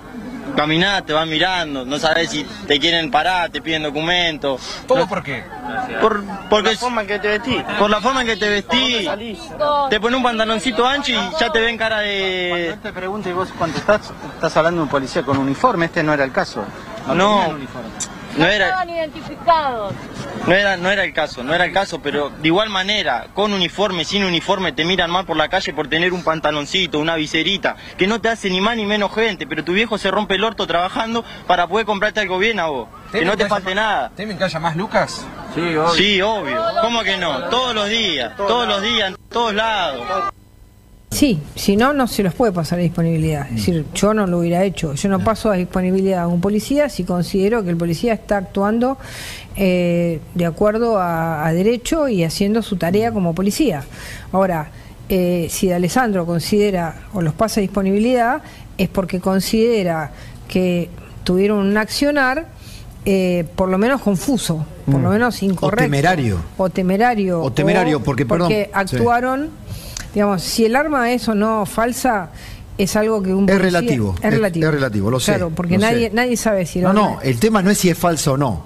Caminás, 0.56 1.04
te 1.04 1.12
van 1.12 1.28
mirando, 1.28 1.84
no 1.84 1.98
sabes 1.98 2.30
si 2.30 2.44
te 2.66 2.78
quieren 2.78 3.10
parar, 3.10 3.50
te 3.50 3.60
piden 3.60 3.82
documentos. 3.82 4.60
¿Todo 4.86 5.06
por 5.06 5.22
qué? 5.22 5.44
Por, 6.00 6.24
porque 6.48 6.70
la 6.70 6.76
forma 6.76 7.02
en 7.02 7.06
que 7.06 7.18
te 7.18 7.28
vestís. 7.28 7.62
Por 7.78 7.90
la 7.90 8.00
forma 8.00 8.20
en 8.22 8.26
que 8.26 8.36
te 8.36 8.48
vestís. 8.48 9.10
Te 9.90 10.00
pones 10.00 10.16
un 10.16 10.22
pantaloncito 10.22 10.86
ancho 10.86 11.12
y 11.12 11.18
ya 11.38 11.50
te 11.50 11.60
ven 11.60 11.76
cara 11.76 12.00
de... 12.00 12.76
te 12.82 12.92
pregunto 12.92 13.28
y 13.28 13.32
vos 13.32 13.48
contestás, 13.58 14.12
estás 14.34 14.56
hablando 14.56 14.80
de 14.80 14.84
un 14.84 14.88
policía 14.90 15.22
con 15.22 15.38
uniforme, 15.38 15.86
este 15.86 16.02
no 16.02 16.12
era 16.12 16.24
el 16.24 16.32
caso. 16.32 16.64
No, 17.14 17.56
no 18.36 18.46
era, 18.46 18.66
Estaban 18.66 18.90
identificados. 18.90 19.92
no 20.46 20.54
era, 20.54 20.76
no 20.76 20.90
era 20.90 21.04
el 21.04 21.12
caso, 21.12 21.42
no 21.42 21.54
era 21.54 21.64
el 21.64 21.72
caso, 21.72 22.00
pero 22.02 22.30
de 22.30 22.48
igual 22.48 22.68
manera, 22.70 23.28
con 23.34 23.52
uniforme, 23.52 24.04
sin 24.04 24.24
uniforme, 24.24 24.72
te 24.72 24.84
miran 24.84 25.10
mal 25.10 25.24
por 25.24 25.36
la 25.36 25.48
calle 25.48 25.72
por 25.72 25.88
tener 25.88 26.12
un 26.12 26.22
pantaloncito, 26.24 26.98
una 26.98 27.14
viserita, 27.16 27.76
que 27.96 28.06
no 28.06 28.20
te 28.20 28.28
hace 28.28 28.50
ni 28.50 28.60
más 28.60 28.76
ni 28.76 28.86
menos 28.86 29.14
gente, 29.14 29.46
pero 29.46 29.64
tu 29.64 29.72
viejo 29.72 29.98
se 29.98 30.10
rompe 30.10 30.34
el 30.34 30.44
orto 30.44 30.66
trabajando 30.66 31.24
para 31.46 31.66
poder 31.66 31.86
comprarte 31.86 32.20
algo 32.20 32.38
bien 32.38 32.58
a 32.60 32.66
vos, 32.66 32.88
que 33.12 33.24
no 33.24 33.36
te 33.36 33.46
falte 33.46 33.74
nada. 33.74 34.10
¿Temen 34.16 34.36
que 34.38 34.44
haya 34.44 34.58
más 34.60 34.76
Lucas? 34.76 35.26
Sí, 35.54 36.20
obvio. 36.20 36.60
¿Cómo 36.80 37.02
que 37.02 37.16
no? 37.16 37.44
Todos 37.44 37.74
los 37.74 37.88
días, 37.88 38.36
todos 38.36 38.66
los 38.66 38.82
días, 38.82 39.08
en 39.10 39.16
todos 39.28 39.54
lados. 39.54 40.32
Sí, 41.14 41.38
si 41.54 41.76
no, 41.76 41.92
no 41.92 42.08
se 42.08 42.22
los 42.22 42.34
puede 42.34 42.52
pasar 42.52 42.78
a 42.80 42.82
disponibilidad. 42.82 43.46
Es 43.48 43.56
decir, 43.56 43.86
yo 43.94 44.12
no 44.14 44.26
lo 44.26 44.40
hubiera 44.40 44.64
hecho. 44.64 44.94
Yo 44.94 45.08
no 45.08 45.20
paso 45.22 45.50
a 45.50 45.54
disponibilidad 45.54 46.22
a 46.22 46.26
un 46.26 46.40
policía 46.40 46.88
si 46.88 47.04
considero 47.04 47.62
que 47.62 47.70
el 47.70 47.76
policía 47.76 48.12
está 48.14 48.38
actuando 48.38 48.98
eh, 49.56 50.20
de 50.34 50.46
acuerdo 50.46 50.98
a, 50.98 51.46
a 51.46 51.52
derecho 51.52 52.08
y 52.08 52.24
haciendo 52.24 52.62
su 52.62 52.76
tarea 52.76 53.12
como 53.12 53.34
policía. 53.34 53.84
Ahora, 54.32 54.70
eh, 55.08 55.46
si 55.50 55.70
Alessandro 55.70 56.26
considera 56.26 57.02
o 57.12 57.22
los 57.22 57.34
pasa 57.34 57.60
a 57.60 57.62
disponibilidad, 57.62 58.42
es 58.76 58.88
porque 58.88 59.20
considera 59.20 60.10
que 60.48 60.90
tuvieron 61.22 61.58
un 61.58 61.76
accionar 61.76 62.46
eh, 63.06 63.44
por 63.54 63.68
lo 63.68 63.76
menos 63.76 64.00
confuso, 64.00 64.64
por 64.86 64.98
lo 64.98 65.10
Mm. 65.10 65.12
menos 65.12 65.42
incorrecto. 65.42 65.84
O 65.84 65.88
temerario. 65.90 66.38
O 66.56 66.70
temerario. 66.70 67.42
O 67.42 67.52
temerario, 67.52 68.00
porque, 68.02 68.24
perdón, 68.24 68.48
Porque 68.48 68.64
sí. 68.86 68.96
Digamos, 70.14 70.42
si 70.42 70.64
el 70.64 70.76
arma 70.76 71.12
es 71.12 71.28
o 71.28 71.34
no 71.34 71.66
falsa, 71.66 72.30
es 72.78 72.96
algo 72.96 73.22
que 73.22 73.34
un 73.34 73.48
Es 73.48 73.58
relativo. 73.60 74.14
Es 74.22 74.30
relativo. 74.32 74.66
Es 74.66 74.74
relativo, 74.74 75.10
lo 75.10 75.20
sé. 75.20 75.32
Claro, 75.32 75.50
porque 75.50 75.78
nadie, 75.78 76.08
sé. 76.08 76.14
nadie 76.14 76.36
sabe 76.36 76.66
si 76.66 76.78
el 76.78 76.84
No, 76.84 76.90
arma 76.90 77.02
no, 77.02 77.20
el 77.20 77.38
tema 77.38 77.62
no 77.62 77.70
es 77.70 77.78
si 77.78 77.90
es 77.90 77.98
falso 77.98 78.32
o 78.32 78.36
no. 78.36 78.62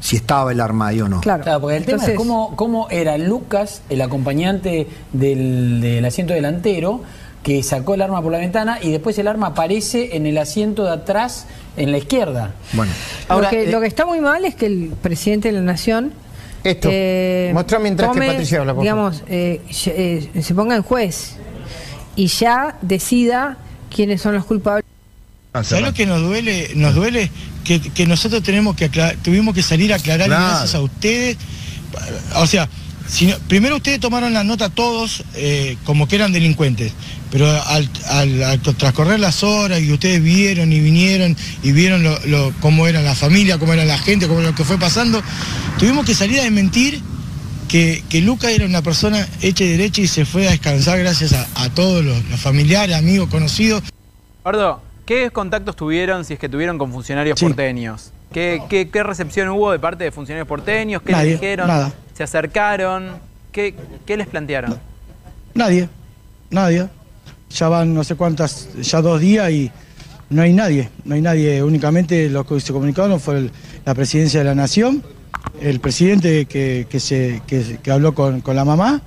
Si 0.00 0.16
estaba 0.16 0.50
el 0.52 0.60
arma 0.60 0.88
ahí 0.88 1.00
o 1.02 1.08
no. 1.08 1.20
Claro. 1.20 1.60
porque 1.60 1.76
el 1.76 1.84
tema 1.84 2.04
es 2.06 2.14
cómo, 2.14 2.56
cómo 2.56 2.88
era 2.90 3.18
Lucas, 3.18 3.82
el 3.90 4.00
acompañante 4.00 4.86
del, 5.12 5.80
del 5.82 6.04
asiento 6.06 6.32
delantero, 6.32 7.02
que 7.42 7.62
sacó 7.62 7.94
el 7.94 8.02
arma 8.02 8.22
por 8.22 8.32
la 8.32 8.38
ventana 8.38 8.78
y 8.80 8.90
después 8.90 9.18
el 9.18 9.28
arma 9.28 9.48
aparece 9.48 10.16
en 10.16 10.26
el 10.26 10.38
asiento 10.38 10.84
de 10.84 10.92
atrás, 10.92 11.46
en 11.76 11.92
la 11.92 11.98
izquierda. 11.98 12.52
Bueno, 12.72 12.92
lo, 13.28 13.48
que, 13.48 13.70
lo 13.70 13.80
que 13.80 13.86
está 13.86 14.06
muy 14.06 14.20
mal 14.20 14.44
es 14.44 14.54
que 14.54 14.66
el 14.66 14.92
presidente 15.02 15.48
de 15.48 15.54
la 15.54 15.62
nación 15.62 16.12
Esto. 16.62 16.88
Mostrá 17.54 17.78
mientras 17.78 18.10
que 18.12 18.18
Patricia 18.20 18.60
habla, 18.60 18.74
por 18.74 18.82
digamos, 18.82 19.22
eh, 19.28 19.60
eh, 19.86 20.42
se 20.42 20.54
ponga 20.54 20.76
en 20.76 20.82
juez 20.82 21.36
y 22.16 22.26
ya 22.26 22.76
decida 22.82 23.56
quiénes 23.94 24.20
son 24.20 24.34
los 24.34 24.44
culpables. 24.44 24.84
¿Sabes 25.62 25.84
lo 25.84 25.92
que 25.94 26.06
nos 26.06 26.20
duele? 26.20 26.70
Nos 26.76 26.94
duele 26.94 27.30
que, 27.64 27.80
que 27.80 28.06
nosotros 28.06 28.42
tenemos 28.42 28.76
que 28.76 28.84
aclarar- 28.90 29.16
tuvimos 29.22 29.54
que 29.54 29.62
salir 29.62 29.92
a 29.92 29.96
aclarar 29.96 30.28
Claro. 30.28 30.44
gracias 30.46 30.74
a 30.74 30.80
ustedes. 30.80 31.36
O 32.36 32.46
sea, 32.46 32.68
si 33.08 33.26
no- 33.26 33.36
primero 33.48 33.76
ustedes 33.76 33.98
tomaron 33.98 34.32
la 34.32 34.44
nota 34.44 34.68
todos 34.68 35.24
eh, 35.34 35.76
como 35.84 36.06
que 36.06 36.16
eran 36.16 36.32
delincuentes, 36.32 36.92
pero 37.30 37.48
al, 37.50 37.88
al- 38.08 38.42
al 38.42 38.60
transcorrer 38.60 39.20
las 39.20 39.42
horas 39.42 39.80
y 39.80 39.92
ustedes 39.92 40.22
vieron 40.22 40.72
y 40.72 40.80
vinieron 40.80 41.36
y 41.62 41.72
vieron 41.72 42.02
lo, 42.02 42.18
lo- 42.26 42.52
cómo 42.60 42.86
era 42.86 43.00
la 43.02 43.14
familia, 43.14 43.58
cómo 43.58 43.72
era 43.72 43.84
la 43.84 43.98
gente, 43.98 44.26
cómo 44.26 44.40
era 44.40 44.50
lo 44.50 44.56
que 44.56 44.64
fue 44.64 44.78
pasando, 44.78 45.22
tuvimos 45.78 46.04
que 46.06 46.14
salir 46.14 46.40
a 46.40 46.42
desmentir 46.44 47.00
que, 47.68 48.02
que 48.08 48.20
Luca 48.20 48.50
era 48.50 48.66
una 48.66 48.82
persona 48.82 49.28
hecha 49.42 49.62
y 49.64 49.68
derecha 49.68 50.00
y 50.00 50.08
se 50.08 50.24
fue 50.24 50.48
a 50.48 50.50
descansar 50.50 50.98
gracias 50.98 51.32
a, 51.32 51.46
a 51.54 51.70
todos 51.70 52.04
los, 52.04 52.24
los 52.24 52.40
familiares, 52.40 52.96
amigos, 52.96 53.28
conocidos. 53.30 53.82
Eduardo, 54.42 54.82
¿qué 55.06 55.30
contactos 55.30 55.76
tuvieron, 55.76 56.24
si 56.24 56.32
es 56.34 56.38
que 56.40 56.48
tuvieron, 56.48 56.78
con 56.78 56.90
funcionarios 56.90 57.38
porteños? 57.38 58.10
¿Qué, 58.32 58.60
qué, 58.68 58.88
qué 58.90 59.02
recepción 59.02 59.48
hubo 59.50 59.70
de 59.72 59.78
parte 59.78 60.02
de 60.04 60.10
funcionarios 60.12 60.48
porteños? 60.48 61.02
¿Qué 61.02 61.12
Nadie, 61.12 61.30
les 61.32 61.40
dijeron? 61.40 61.68
nada. 61.68 61.92
¿Se 62.16 62.22
acercaron? 62.24 63.18
¿Qué, 63.52 63.74
qué 64.06 64.16
les 64.16 64.26
plantearon? 64.26 64.76
Nadie, 65.54 65.88
nadie. 66.50 66.86
Ya 67.50 67.68
van 67.68 67.92
no 67.94 68.04
sé 68.04 68.14
cuántas, 68.14 68.68
ya 68.80 69.00
dos 69.02 69.20
días 69.20 69.50
y 69.50 69.70
no 70.30 70.42
hay 70.42 70.52
nadie, 70.52 70.88
no 71.04 71.14
hay 71.14 71.20
nadie. 71.20 71.62
Únicamente 71.62 72.28
los 72.30 72.46
que 72.46 72.60
se 72.60 72.72
comunicaron 72.72 73.18
fue 73.20 73.50
la 73.84 73.94
presidencia 73.94 74.40
de 74.40 74.44
la 74.44 74.54
nación, 74.54 75.02
el 75.60 75.80
presidente 75.80 76.46
que, 76.46 76.86
que 76.88 77.00
se, 77.00 77.42
que, 77.46 77.90
habló 77.90 78.14
con, 78.14 78.40
con 78.40 78.54
la 78.54 78.64
mamá 78.64 79.02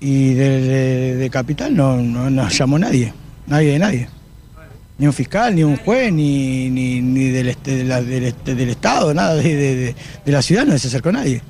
y 0.00 0.34
de, 0.34 1.16
de- 1.16 1.30
Capital 1.30 1.74
no, 1.74 1.96
no, 1.96 2.30
no 2.30 2.48
llamó 2.48 2.78
nadie, 2.78 3.12
nadie 3.46 3.72
de 3.72 3.78
nadie. 3.78 4.08
Ni 4.96 5.06
un 5.08 5.12
fiscal, 5.12 5.56
ni 5.56 5.64
un 5.64 5.76
juez, 5.76 6.12
ni, 6.12 6.70
ni, 6.70 7.00
ni 7.00 7.24
del, 7.30 7.48
este- 7.48 7.78
de 7.78 7.84
la- 7.84 8.00
del, 8.02 8.24
este- 8.24 8.54
del 8.54 8.68
Estado, 8.70 9.12
nada, 9.12 9.34
de 9.34 9.94
la 10.26 10.40
ciudad 10.40 10.64
no 10.64 10.78
se 10.78 10.86
acercó 10.86 11.10
nadie. 11.10 11.42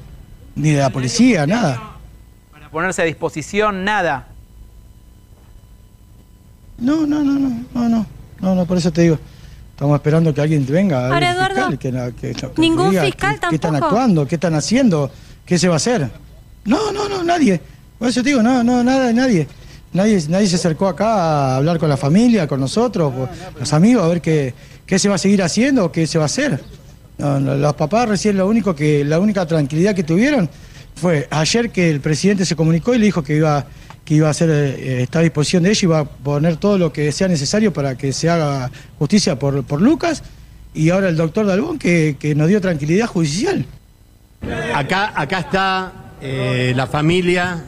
Ni 0.56 0.70
de 0.70 0.78
la 0.78 0.88
policía, 0.88 1.46
nada. 1.46 1.98
Para 2.50 2.70
ponerse 2.70 3.02
a 3.02 3.04
disposición, 3.04 3.84
nada. 3.84 4.28
No, 6.78 7.06
no, 7.06 7.22
no, 7.22 7.38
no, 7.38 7.48
no, 7.74 7.88
no, 7.88 8.06
no, 8.40 8.54
no, 8.54 8.66
por 8.66 8.76
eso 8.78 8.92
te 8.92 9.02
digo. 9.02 9.18
Estamos 9.70 9.96
esperando 9.96 10.32
que 10.32 10.40
alguien 10.40 10.64
venga. 10.68 11.08
Ahora, 11.08 11.32
Eduardo, 11.32 11.70
fiscal, 11.70 12.14
que 12.14 12.32
que- 12.32 12.34
que 12.34 12.60
ningún 12.60 12.90
diga 12.90 13.04
fiscal 13.04 13.34
qué, 13.40 13.46
qué 13.50 13.54
están 13.56 13.72
tampoco. 13.72 13.86
actuando, 13.96 14.26
qué 14.28 14.34
están 14.36 14.54
haciendo, 14.54 15.10
qué 15.44 15.58
se 15.58 15.66
va 15.68 15.74
a 15.74 15.76
hacer. 15.78 16.10
No, 16.64 16.92
no, 16.92 17.08
no, 17.08 17.24
nadie. 17.24 17.60
Por 17.98 18.08
eso 18.08 18.22
te 18.22 18.28
digo, 18.30 18.42
no, 18.42 18.62
no, 18.62 18.82
nada 18.84 19.12
nadie. 19.12 19.48
Nadie, 19.92 20.20
nadie 20.28 20.48
se 20.48 20.56
acercó 20.56 20.88
acá 20.88 21.06
a 21.14 21.56
hablar 21.56 21.78
con 21.78 21.88
la 21.88 21.96
familia, 21.96 22.46
con 22.48 22.58
nosotros, 22.60 23.12
con 23.14 23.28
los 23.60 23.72
amigos, 23.72 24.02
a 24.04 24.08
ver 24.08 24.20
qué, 24.20 24.52
qué 24.86 24.98
se 24.98 25.08
va 25.08 25.14
a 25.14 25.18
seguir 25.18 25.40
haciendo, 25.42 25.90
qué 25.92 26.06
se 26.06 26.18
va 26.18 26.24
a 26.24 26.26
hacer. 26.26 26.62
No, 27.18 27.38
no, 27.38 27.54
los 27.54 27.74
papás 27.74 28.08
recién 28.08 28.36
lo 28.36 28.48
único 28.48 28.74
que, 28.74 29.04
la 29.04 29.20
única 29.20 29.46
tranquilidad 29.46 29.94
que 29.94 30.02
tuvieron 30.02 30.50
fue 30.96 31.28
ayer 31.30 31.70
que 31.70 31.90
el 31.90 32.00
presidente 32.00 32.44
se 32.44 32.56
comunicó 32.56 32.92
y 32.94 32.98
le 32.98 33.04
dijo 33.06 33.22
que 33.22 33.36
iba, 33.36 33.66
que 34.04 34.14
iba 34.14 34.28
a 34.28 34.30
hacer, 34.30 34.50
eh, 34.50 35.02
está 35.02 35.20
a 35.20 35.22
disposición 35.22 35.62
de 35.62 35.70
ellos 35.70 35.82
y 35.82 35.86
iba 35.86 36.00
a 36.00 36.04
poner 36.04 36.56
todo 36.56 36.78
lo 36.78 36.92
que 36.92 37.10
sea 37.12 37.28
necesario 37.28 37.72
para 37.72 37.96
que 37.96 38.12
se 38.12 38.28
haga 38.28 38.70
justicia 38.98 39.38
por, 39.38 39.64
por 39.64 39.80
Lucas. 39.80 40.22
Y 40.74 40.90
ahora 40.90 41.08
el 41.08 41.16
doctor 41.16 41.46
Dalbón 41.46 41.78
que, 41.78 42.16
que 42.18 42.34
nos 42.34 42.48
dio 42.48 42.60
tranquilidad 42.60 43.06
judicial. 43.06 43.64
Acá, 44.74 45.12
acá 45.14 45.38
está 45.38 45.92
eh, 46.20 46.72
la 46.76 46.86
familia 46.86 47.64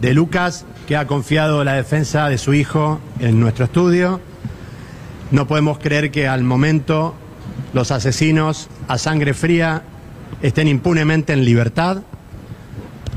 de 0.00 0.14
Lucas 0.14 0.64
que 0.86 0.96
ha 0.96 1.06
confiado 1.06 1.62
la 1.64 1.74
defensa 1.74 2.28
de 2.28 2.38
su 2.38 2.52
hijo 2.54 3.00
en 3.20 3.40
nuestro 3.40 3.66
estudio. 3.66 4.20
No 5.30 5.46
podemos 5.46 5.78
creer 5.78 6.10
que 6.10 6.28
al 6.28 6.42
momento 6.42 7.14
los 7.72 7.90
asesinos 7.90 8.68
a 8.88 8.98
sangre 8.98 9.32
fría 9.34 9.82
estén 10.42 10.68
impunemente 10.68 11.32
en 11.32 11.44
libertad. 11.44 12.02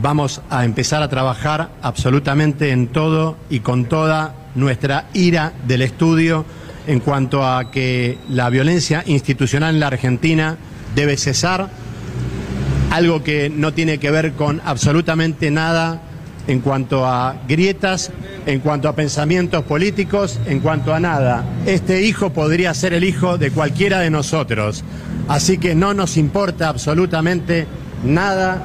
Vamos 0.02 0.42
a 0.50 0.66
empezar 0.66 1.02
a 1.02 1.10
trabajar 1.10 1.70
absolutamente 1.82 2.72
en 2.72 2.88
todo 2.88 3.38
y 3.50 3.62
con 3.62 3.86
toda 3.86 4.36
nuestra 4.56 5.06
ira 5.14 5.54
del 5.68 5.82
estudio 5.82 6.46
en 6.88 7.00
cuanto 7.00 7.46
a 7.46 7.72
que 7.72 8.18
la 8.30 8.50
violencia 8.50 9.04
institucional 9.06 9.74
en 9.74 9.80
la 9.80 9.88
Argentina 9.88 10.58
debe 10.96 11.18
cesar 11.18 11.70
algo 12.92 13.24
que 13.24 13.50
no 13.50 13.74
tiene 13.74 13.98
que 13.98 14.12
ver 14.12 14.34
con 14.34 14.62
absolutamente 14.64 15.50
nada 15.52 16.02
en 16.48 16.60
cuanto 16.60 17.06
a 17.06 17.36
grietas, 17.48 18.12
en 18.46 18.60
cuanto 18.60 18.88
a 18.88 18.96
pensamientos 18.96 19.64
políticos, 19.64 20.40
en 20.46 20.60
cuanto 20.60 20.94
a 20.94 21.00
nada. 21.00 21.44
Este 21.66 22.04
hijo 22.04 22.32
podría 22.32 22.74
ser 22.74 22.94
el 22.94 23.04
hijo 23.04 23.38
de 23.38 23.52
cualquiera 23.52 24.00
de 24.00 24.12
nosotros. 24.12 24.84
Así 25.28 25.58
que 25.58 25.74
no 25.74 25.94
nos 25.94 26.18
importa 26.18 26.70
absolutamente 26.70 27.66
nada. 28.04 28.64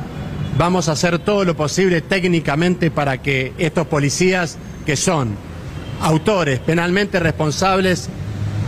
Vamos 0.61 0.91
a 0.91 0.93
hacer 0.93 1.19
todo 1.21 1.47
lo 1.47 1.57
posible 1.57 2.03
técnicamente 2.03 2.91
para 2.91 3.23
que 3.23 3.55
estos 3.57 3.87
policías, 3.87 4.59
que 4.85 4.95
son 4.95 5.31
autores 6.03 6.59
penalmente 6.59 7.19
responsables 7.19 8.11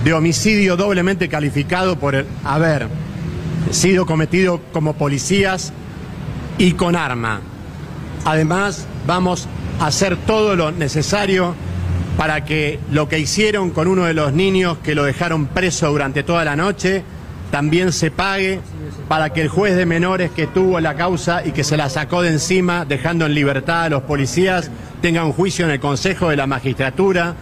de 0.03 0.15
homicidio 0.15 0.79
doblemente 0.79 1.29
calificado 1.29 1.99
por 1.99 2.25
haber 2.45 2.89
sido 3.71 4.07
cometido 4.07 4.63
como 4.73 4.95
policías 4.95 5.75
y 6.57 6.73
con 6.73 6.97
arma. 6.97 7.43
Además, 8.25 8.87
vamos 9.07 9.47
a 9.79 9.89
hacer 9.89 10.17
todo 10.17 10.57
lo 10.57 10.73
necesario 10.73 11.55
para 12.17 12.47
que 12.47 12.81
lo 12.91 13.07
que 13.11 13.19
hicieron 13.19 13.69
con 13.69 13.87
uno 13.87 14.05
de 14.05 14.15
los 14.15 14.33
niños 14.33 14.79
que 14.83 14.95
lo 14.95 15.05
dejaron 15.05 15.45
preso 15.45 15.91
durante 15.91 16.23
toda 16.23 16.43
la 16.43 16.57
noche 16.57 17.05
también 17.51 17.93
se 17.93 18.11
pague 18.11 18.61
para 19.09 19.31
que 19.31 19.43
el 19.43 19.49
juez 19.49 19.77
de 19.77 19.87
menores 19.87 20.31
que 20.31 20.47
tuvo 20.47 20.81
la 20.81 20.95
causa 20.95 21.45
y 21.45 21.53
que 21.53 21.65
se 21.65 21.77
la 21.77 21.89
sacó 21.89 22.23
de 22.23 22.31
encima 22.31 22.85
dejando 22.85 23.27
en 23.27 23.35
libertad 23.35 23.85
a 23.85 23.89
los 23.89 24.03
policías 24.03 24.71
tenga 25.01 25.25
un 25.25 25.33
juicio 25.33 25.65
en 25.65 25.73
el 25.73 25.81
Consejo 25.81 26.31
de 26.31 26.37
la 26.37 26.47
Magistratura. 26.47 27.35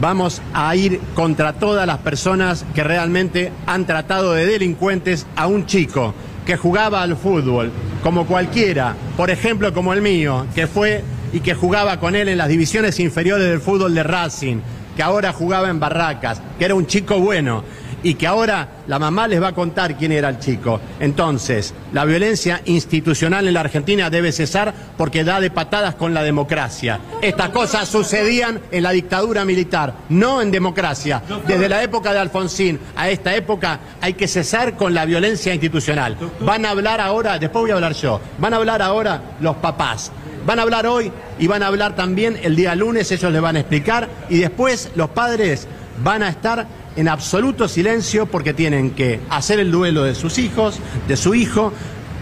Vamos 0.00 0.40
a 0.54 0.74
ir 0.74 1.00
contra 1.14 1.52
todas 1.52 1.86
las 1.86 1.98
personas 1.98 2.64
que 2.74 2.84
realmente 2.84 3.52
han 3.66 3.86
tratado 3.86 4.32
de 4.32 4.46
delincuentes 4.46 5.26
a 5.36 5.46
un 5.46 5.66
chico 5.66 6.14
que 6.46 6.56
jugaba 6.56 7.02
al 7.02 7.16
fútbol, 7.16 7.70
como 8.02 8.26
cualquiera, 8.26 8.96
por 9.16 9.30
ejemplo 9.30 9.72
como 9.72 9.92
el 9.92 10.02
mío, 10.02 10.46
que 10.54 10.66
fue 10.66 11.04
y 11.32 11.40
que 11.40 11.54
jugaba 11.54 12.00
con 12.00 12.16
él 12.16 12.28
en 12.28 12.38
las 12.38 12.48
divisiones 12.48 12.98
inferiores 13.00 13.48
del 13.48 13.60
fútbol 13.60 13.94
de 13.94 14.02
Racing, 14.02 14.58
que 14.96 15.02
ahora 15.02 15.32
jugaba 15.32 15.70
en 15.70 15.80
Barracas, 15.80 16.42
que 16.58 16.64
era 16.64 16.74
un 16.74 16.86
chico 16.86 17.18
bueno 17.18 17.64
y 18.02 18.14
que 18.14 18.26
ahora 18.26 18.68
la 18.86 18.98
mamá 18.98 19.28
les 19.28 19.42
va 19.42 19.48
a 19.48 19.54
contar 19.54 19.96
quién 19.96 20.12
era 20.12 20.28
el 20.28 20.38
chico. 20.38 20.80
Entonces, 21.00 21.74
la 21.92 22.04
violencia 22.04 22.60
institucional 22.64 23.46
en 23.46 23.54
la 23.54 23.60
Argentina 23.60 24.10
debe 24.10 24.32
cesar 24.32 24.74
porque 24.96 25.24
da 25.24 25.40
de 25.40 25.50
patadas 25.50 25.94
con 25.94 26.14
la 26.14 26.22
democracia. 26.22 27.00
Estas 27.20 27.50
cosas 27.50 27.88
sucedían 27.88 28.60
en 28.70 28.82
la 28.82 28.90
dictadura 28.90 29.44
militar, 29.44 29.94
no 30.08 30.42
en 30.42 30.50
democracia. 30.50 31.22
Desde 31.46 31.68
la 31.68 31.82
época 31.82 32.12
de 32.12 32.18
Alfonsín 32.18 32.78
a 32.96 33.08
esta 33.10 33.34
época 33.34 33.80
hay 34.00 34.14
que 34.14 34.28
cesar 34.28 34.76
con 34.76 34.94
la 34.94 35.04
violencia 35.04 35.52
institucional. 35.52 36.16
Van 36.40 36.66
a 36.66 36.70
hablar 36.70 37.00
ahora, 37.00 37.38
después 37.38 37.62
voy 37.62 37.70
a 37.70 37.74
hablar 37.74 37.94
yo, 37.94 38.20
van 38.38 38.54
a 38.54 38.56
hablar 38.56 38.82
ahora 38.82 39.22
los 39.40 39.56
papás. 39.56 40.10
Van 40.44 40.58
a 40.58 40.62
hablar 40.62 40.86
hoy 40.88 41.12
y 41.38 41.46
van 41.46 41.62
a 41.62 41.68
hablar 41.68 41.94
también 41.94 42.36
el 42.42 42.56
día 42.56 42.74
lunes, 42.74 43.12
ellos 43.12 43.32
les 43.32 43.40
van 43.40 43.56
a 43.56 43.60
explicar, 43.60 44.08
y 44.28 44.38
después 44.38 44.90
los 44.96 45.10
padres 45.10 45.68
van 46.02 46.22
a 46.22 46.28
estar 46.28 46.66
en 46.96 47.08
absoluto 47.08 47.68
silencio 47.68 48.26
porque 48.26 48.54
tienen 48.54 48.90
que 48.90 49.20
hacer 49.30 49.58
el 49.60 49.70
duelo 49.70 50.04
de 50.04 50.14
sus 50.14 50.38
hijos, 50.38 50.78
de 51.08 51.16
su 51.16 51.34
hijo, 51.34 51.72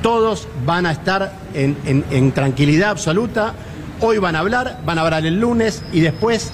todos 0.03 0.49
van 0.65 0.87
a 0.87 0.93
estar 0.93 1.33
en, 1.55 2.33
tranquilidad 2.33 2.91
absoluta, 2.91 3.55
hoy 4.01 4.19
van 4.19 4.37
a 4.37 4.41
hablar, 4.41 4.81
van 4.85 4.99
a 4.99 5.03
hablar 5.03 5.27
el 5.27 5.41
lunes 5.41 5.83
y 5.93 6.01
después 6.01 6.53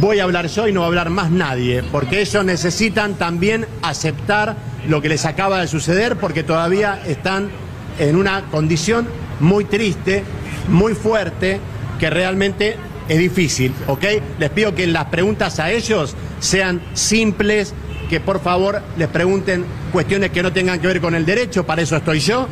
voy 0.00 0.20
a 0.20 0.24
hablar 0.24 0.46
yo 0.48 0.68
y 0.68 0.72
no 0.72 0.80
va 0.80 0.86
a 0.86 0.88
hablar 0.88 1.10
más 1.10 1.30
nadie, 1.30 1.82
porque 1.90 2.20
ellos 2.20 2.44
necesitan 2.44 3.14
también 3.14 3.66
aceptar 3.82 4.56
lo 4.88 5.02
que 5.02 5.08
les 5.08 5.24
acaba 5.24 5.60
de 5.60 5.68
suceder 5.68 6.16
porque 6.16 6.42
todavía 6.42 7.00
están 7.06 7.50
en 7.98 8.16
una 8.16 8.42
condición 8.50 9.06
muy 9.40 9.64
triste, 9.64 10.22
muy 10.68 10.94
fuerte, 10.94 11.60
que 11.98 12.10
realmente 12.10 12.76
es 13.08 13.18
difícil, 13.18 13.72
¿ok? 13.86 14.04
Les 14.38 14.50
pido 14.50 14.74
que 14.74 14.86
las 14.86 15.06
preguntas 15.06 15.58
a 15.60 15.70
ellos 15.70 16.14
sean 16.40 16.80
simples, 16.94 17.72
que 18.10 18.20
por 18.20 18.40
favor 18.40 18.82
les 18.98 19.08
pregunten 19.08 19.64
cuestiones 19.92 20.30
que 20.30 20.42
no 20.42 20.52
tengan 20.52 20.80
que 20.80 20.86
ver 20.88 21.00
con 21.00 21.14
el 21.14 21.24
derecho, 21.26 21.64
para 21.64 21.82
eso 21.82 21.96
estoy 21.96 22.20
yo, 22.20 22.46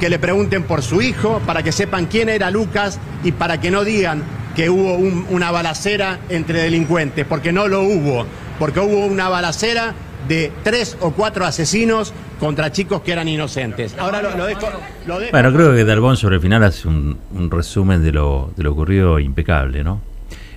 que 0.00 0.08
le 0.10 0.18
pregunten 0.18 0.62
por 0.64 0.82
su 0.82 1.00
hijo, 1.02 1.40
para 1.46 1.62
que 1.62 1.72
sepan 1.72 2.06
quién 2.06 2.28
era 2.28 2.50
Lucas 2.50 2.98
y 3.24 3.32
para 3.32 3.60
que 3.60 3.70
no 3.70 3.84
digan 3.84 4.22
que 4.54 4.70
hubo 4.70 4.94
un- 4.94 5.26
una 5.30 5.50
balacera 5.50 6.18
entre 6.28 6.62
delincuentes, 6.62 7.24
porque 7.26 7.52
no 7.52 7.68
lo 7.68 7.82
hubo, 7.82 8.26
porque 8.58 8.80
hubo 8.80 9.06
una 9.06 9.28
balacera 9.28 9.94
de 10.28 10.50
tres 10.62 10.96
o 11.00 11.12
cuatro 11.12 11.44
asesinos 11.46 12.12
contra 12.40 12.72
chicos 12.72 13.02
que 13.02 13.12
eran 13.12 13.28
inocentes. 13.28 13.96
Ahora 13.98 14.20
lo, 14.22 14.46
dejo, 14.46 14.66
lo 15.06 15.20
dejo- 15.20 15.30
Bueno, 15.30 15.52
creo 15.52 15.74
que 15.74 15.84
Dalbón 15.84 16.16
sobre 16.16 16.36
el 16.36 16.40
final 16.42 16.62
hace 16.64 16.88
un, 16.88 17.18
resumen 17.50 18.02
de 18.02 18.12
lo, 18.12 18.50
de 18.56 18.62
lo 18.64 18.72
ocurrido 18.72 19.18
impecable, 19.18 19.84
¿no? 19.84 20.00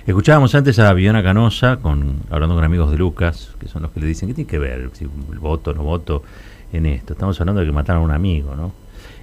Escuchábamos 0.06 0.54
antes 0.54 0.78
a 0.78 0.92
Viviana 0.92 1.22
Canosa 1.22 1.76
con, 1.76 2.20
hablando 2.30 2.54
con 2.56 2.64
amigos 2.64 2.90
de 2.90 2.96
Lucas, 2.98 3.50
que 3.60 3.68
son 3.68 3.82
los 3.82 3.92
que 3.92 4.00
le 4.00 4.06
dicen, 4.06 4.28
¿qué 4.28 4.34
tiene 4.34 4.50
que 4.50 4.58
ver 4.58 4.90
si 4.94 5.06
voto 5.06 5.70
o 5.70 5.74
no 5.74 5.84
voto 5.84 6.22
en 6.72 6.86
esto? 6.86 7.12
Estamos 7.12 7.38
hablando 7.40 7.60
de 7.60 7.66
que 7.66 7.72
mataron 7.72 8.02
a 8.02 8.04
un 8.06 8.10
amigo, 8.10 8.56
¿no? 8.56 8.72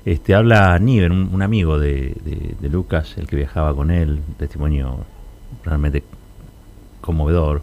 Este, 0.05 0.33
habla 0.35 0.77
Niven, 0.79 1.11
un, 1.11 1.41
amigo 1.41 1.77
de, 1.77 2.15
de- 2.23 2.55
de 2.57 2.69
Lucas, 2.69 3.15
el 3.17 3.27
que 3.27 3.35
viajaba 3.35 3.75
con 3.75 3.91
él, 3.91 4.21
testimonio 4.37 4.99
realmente 5.65 6.03
conmovedor. 7.01 7.61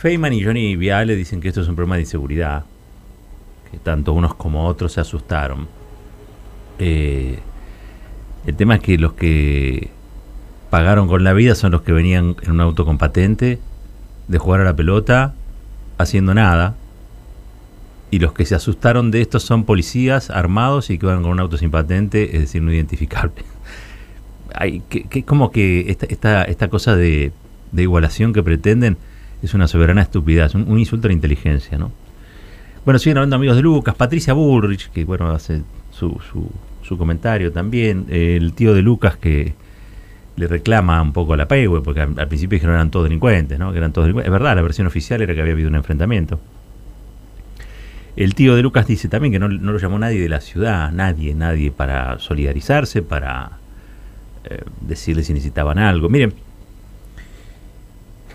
Feynman 0.00 0.32
y 0.32 0.42
Johnny 0.42 0.76
Viale 0.76 1.14
dicen 1.14 1.40
que 1.42 1.48
esto 1.48 1.60
es 1.60 1.68
un 1.68 1.76
problema 1.76 1.96
de 1.96 2.02
inseguridad, 2.02 2.64
que 3.70 3.76
tanto 3.78 4.14
unos 4.14 4.34
como 4.34 4.66
otros 4.66 4.92
se 4.92 5.00
asustaron. 5.02 5.68
Eh, 6.78 7.38
el 8.46 8.56
tema 8.56 8.76
es 8.76 8.80
que 8.80 8.96
los 8.96 9.12
que 9.12 9.90
pagaron 10.70 11.06
con 11.06 11.22
la 11.22 11.34
vida 11.34 11.54
son 11.54 11.72
los 11.72 11.82
que 11.82 11.92
venían 11.92 12.34
en 12.42 12.52
un 12.52 12.60
auto 12.62 12.86
con 12.86 12.96
patente 12.96 13.58
de 14.28 14.38
jugar 14.38 14.62
a 14.62 14.64
la 14.64 14.74
pelota 14.74 15.34
haciendo 15.98 16.32
nada. 16.32 16.76
Y 18.10 18.20
los 18.20 18.32
que 18.32 18.46
se 18.46 18.54
asustaron 18.54 19.10
de 19.10 19.20
esto 19.20 19.38
son 19.38 19.64
policías 19.64 20.30
armados 20.30 20.88
y 20.88 20.98
que 20.98 21.04
van 21.06 21.20
con 21.22 21.32
un 21.32 21.40
auto 21.40 21.58
sin 21.58 21.70
patente, 21.70 22.36
es 22.36 22.40
decir, 22.40 22.62
no 22.62 22.72
identificable. 22.72 23.44
Hay, 24.54 24.80
que, 24.88 25.04
que- 25.04 25.24
como 25.24 25.50
que 25.52 25.90
esta, 25.90 26.06
esta, 26.06 26.42
esta 26.44 26.68
cosa 26.68 26.96
de, 26.96 27.32
de 27.70 27.82
igualación 27.82 28.32
que 28.32 28.42
pretenden 28.42 28.96
es 29.42 29.54
una 29.54 29.66
soberana 29.68 30.02
estupidez, 30.02 30.54
un, 30.54 30.70
un 30.70 30.78
insulto 30.78 31.06
a 31.06 31.10
la 31.10 31.14
inteligencia, 31.14 31.78
¿no? 31.78 31.92
Bueno, 32.84 32.98
siguen 32.98 33.18
hablando 33.18 33.36
amigos 33.36 33.56
de 33.56 33.62
Lucas, 33.62 33.94
Patricia 33.94 34.32
Bullrich, 34.32 34.90
que 34.90 35.04
bueno, 35.04 35.30
hace 35.30 35.62
su, 35.90 36.18
su, 36.30 36.50
su 36.82 36.96
comentario 36.96 37.52
también, 37.52 38.06
el 38.08 38.52
tío 38.54 38.74
de 38.74 38.82
Lucas 38.82 39.16
que 39.16 39.54
le 40.36 40.46
reclama 40.46 41.02
un 41.02 41.12
poco 41.12 41.34
a 41.34 41.36
la 41.36 41.46
Paywe, 41.46 41.82
porque 41.82 42.00
al, 42.00 42.18
al 42.18 42.28
principio 42.28 42.56
dijeron 42.56 42.74
que 42.74 42.76
eran 42.76 42.90
todos 42.90 43.04
delincuentes, 43.04 43.58
¿no? 43.58 43.72
Que 43.72 43.78
eran 43.78 43.92
todos 43.92 44.06
delincuentes. 44.06 44.28
Es 44.28 44.32
verdad, 44.32 44.56
la 44.56 44.62
versión 44.62 44.86
oficial 44.86 45.20
era 45.20 45.34
que 45.34 45.40
había 45.42 45.52
habido 45.52 45.68
un 45.68 45.74
enfrentamiento. 45.74 46.40
El 48.16 48.34
tío 48.34 48.56
de 48.56 48.62
Lucas 48.62 48.86
dice 48.86 49.08
también 49.08 49.32
que 49.32 49.38
no, 49.38 49.48
no 49.48 49.72
lo 49.72 49.78
llamó 49.78 49.98
nadie 49.98 50.20
de 50.20 50.28
la 50.28 50.40
ciudad, 50.40 50.90
nadie, 50.92 51.34
nadie 51.34 51.70
para 51.70 52.18
solidarizarse, 52.18 53.02
para 53.02 53.52
eh, 54.44 54.62
decirle 54.80 55.22
si 55.22 55.32
necesitaban 55.32 55.78
algo. 55.78 56.08
Miren, 56.08 56.34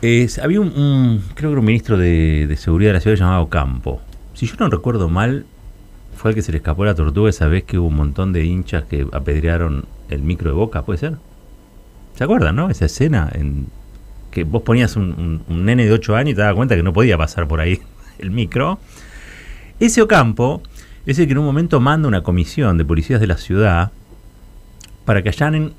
es- 0.05 0.39
había 0.39 0.62
un, 0.62 1.21
creo 1.35 1.51
que 1.51 1.57
un 1.59 1.65
ministro 1.65 1.97
de, 1.97 2.53
seguridad 2.57 2.89
de 2.89 2.93
la 2.93 3.00
ciudad 3.01 3.17
llamado 3.17 3.50
Campo. 3.50 4.01
Si 4.33 4.45
yo 4.47 4.55
no 4.59 4.69
recuerdo 4.69 5.09
mal, 5.09 5.45
fue 6.15 6.31
el 6.31 6.35
que 6.35 6.41
se 6.41 6.51
le 6.51 6.57
escapó 6.57 6.85
la 6.85 6.95
tortuga 6.95 7.29
esa 7.29 7.47
vez 7.47 7.63
que 7.63 7.77
hubo 7.77 7.88
un 7.88 7.95
montón 7.95 8.33
de 8.33 8.45
hinchas 8.45 8.83
que 8.85 9.07
apedrearon 9.12 9.85
el 10.09 10.21
micro 10.21 10.49
de 10.49 10.56
Boca, 10.56 10.84
¿puede 10.84 10.99
ser? 10.99 11.17
¿Se 12.15 12.23
acuerdan, 12.23 12.56
no? 12.56 12.69
Esa 12.69 12.86
escena 12.86 13.30
en 13.34 13.67
que 14.32 14.43
vos 14.43 14.63
ponías 14.63 14.95
un 14.97 15.41
nene 15.49 15.86
de 15.86 15.91
8 15.93 16.15
años 16.15 16.32
y 16.32 16.36
te 16.36 16.41
dabas 16.41 16.56
cuenta 16.56 16.75
que 16.75 16.84
no 16.84 16.91
podía 16.93 17.17
pasar 17.17 17.47
por 17.47 17.60
ahí 17.62 17.80
el 18.19 18.32
micro. 18.32 18.80
Ese 19.80 20.01
Ocampo 20.01 20.62
es 21.06 21.19
el 21.19 21.25
que 21.27 21.34
en 21.34 21.38
un 21.39 21.45
momento 21.45 21.80
manda 21.80 22.08
una 22.08 22.23
comisión 22.23 22.77
de 22.77 22.86
policías 22.86 23.19
de 23.21 23.27
la 23.27 23.38
ciudad 23.38 23.91
para 25.06 25.21
que 25.21 25.30
allanen 25.30 25.73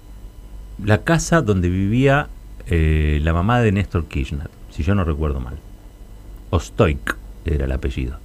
la 0.83 1.03
casa 1.03 1.41
donde 1.43 1.69
vivía 1.69 2.29
eh, 2.67 3.21
la 3.23 3.33
mamá 3.33 3.61
de 3.61 3.73
Néstor 3.73 4.07
Kirchner, 4.07 4.51
si 4.71 4.83
yo 4.83 4.95
no 4.95 5.05
recuerdo 5.05 5.41
mal. 5.41 5.57
Ostoik 6.51 7.17
era 7.45 7.65
el 7.65 7.73
apellido. 7.73 8.19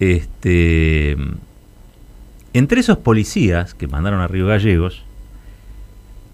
Este, 0.00 1.16
entre 2.52 2.80
esos 2.80 2.98
policías 2.98 3.74
que 3.74 3.86
mandaron 3.86 4.20
a 4.20 4.26
Río 4.26 4.46
Gallegos, 4.46 5.04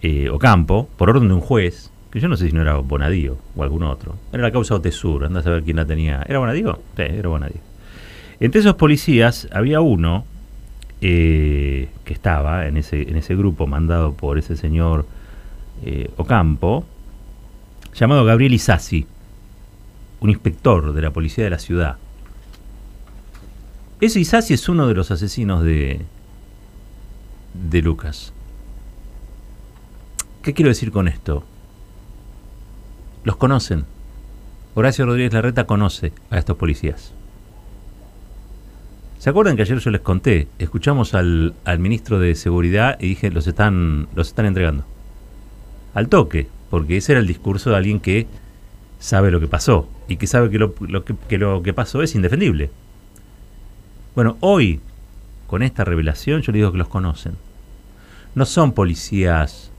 eh, 0.03 0.31
Ocampo, 0.31 0.89
por 0.97 1.11
orden 1.11 1.29
de 1.29 1.35
un 1.35 1.41
juez, 1.41 1.91
que 2.11 2.21
yo 2.21 2.29
no 2.29 2.37
sé 2.37 2.49
si 2.49 2.53
no 2.53 2.63
era 2.63 2.77
Bonadío 2.77 3.37
o 3.57 3.63
algún 3.63 3.83
otro, 3.83 4.15
era 4.33 4.43
la 4.43 4.53
causa 4.53 4.75
Otesur, 4.75 5.25
anda 5.25 5.41
a 5.41 5.43
saber 5.43 5.63
quién 5.65 5.77
la 5.77 5.85
tenía. 5.85 6.25
¿Era 6.27 6.39
Bonadío? 6.39 6.79
Sí, 6.97 7.03
era 7.03 7.29
Bonadío. 7.29 7.61
Entre 8.41 8.61
esos 8.61 8.77
policías 8.77 9.49
había 9.53 9.81
uno 9.81 10.25
eh, 11.01 11.89
que 12.05 12.13
estaba 12.13 12.67
en 12.67 12.77
ese, 12.77 13.03
en 13.03 13.17
ese 13.17 13.37
grupo 13.37 13.67
mandado 13.67 14.13
por 14.15 14.39
ese 14.39 14.57
señor 14.57 15.07
eh, 15.85 16.11
Ocampo, 16.17 16.85
llamado 17.99 18.25
Gabriel 18.25 18.55
Isasi, 18.55 19.07
un 20.21 20.31
inspector 20.31 20.93
de 20.93 21.03
la 21.03 21.11
policía 21.11 21.45
de 21.45 21.51
la 21.51 21.59
ciudad. 21.59 21.97
Ese 24.01 24.21
Isasi 24.21 24.55
es 24.55 24.69
uno 24.69 24.87
de 24.87 24.95
los 24.95 25.11
asesinos 25.11 25.65
de, 25.65 26.01
de 27.55 27.83
Lucas. 27.83 28.33
¿Qué 30.43 30.55
quiero 30.55 30.69
decir 30.69 30.93
con 30.93 31.09
esto? 31.09 31.45
Los 33.25 33.37
conocen. 33.37 33.85
Horacio 34.75 35.05
Rodríguez 35.05 35.33
Larreta 35.33 35.67
conoce 35.67 36.13
a 36.31 36.39
estos 36.39 36.57
policías. 36.57 37.13
¿Se 39.19 39.31
acuerdan 39.31 39.57
que 39.57 39.63
ayer 39.63 39.79
yo 39.81 39.91
les 39.91 40.01
conté? 40.01 40.47
Escuchamos 40.61 41.15
al, 41.15 41.55
al 41.65 41.81
ministro 41.81 42.21
de 42.21 42.37
Seguridad 42.37 42.97
y 43.01 43.09
dije, 43.09 43.33
los 43.33 43.49
están, 43.49 44.07
los 44.15 44.29
están 44.29 44.47
entregando. 44.47 44.85
Al 45.95 46.09
toque, 46.09 46.49
porque 46.71 46.97
ese 46.97 47.13
era 47.13 47.21
el 47.21 47.27
discurso 47.27 47.71
de 47.71 47.77
alguien 47.77 48.01
que 48.01 48.27
sabe 48.99 49.31
lo 49.31 49.41
que 49.41 49.47
pasó 49.47 49.89
y 50.09 50.17
que 50.17 50.27
sabe 50.27 50.51
que 50.51 50.59
lo, 50.59 50.75
que, 51.63 51.73
pasó 51.73 52.03
es 52.03 52.15
indefendible. 52.15 52.71
Bueno, 54.15 54.37
hoy, 54.41 54.81
con 55.47 55.63
esta 55.63 55.85
revelación, 55.85 56.43
yo 56.43 56.53
les 56.53 56.61
digo 56.61 56.73
que 56.73 56.79
los 56.79 56.89
conocen. 56.89 57.35
No 58.35 58.45
son 58.45 58.73
policías 58.73 59.71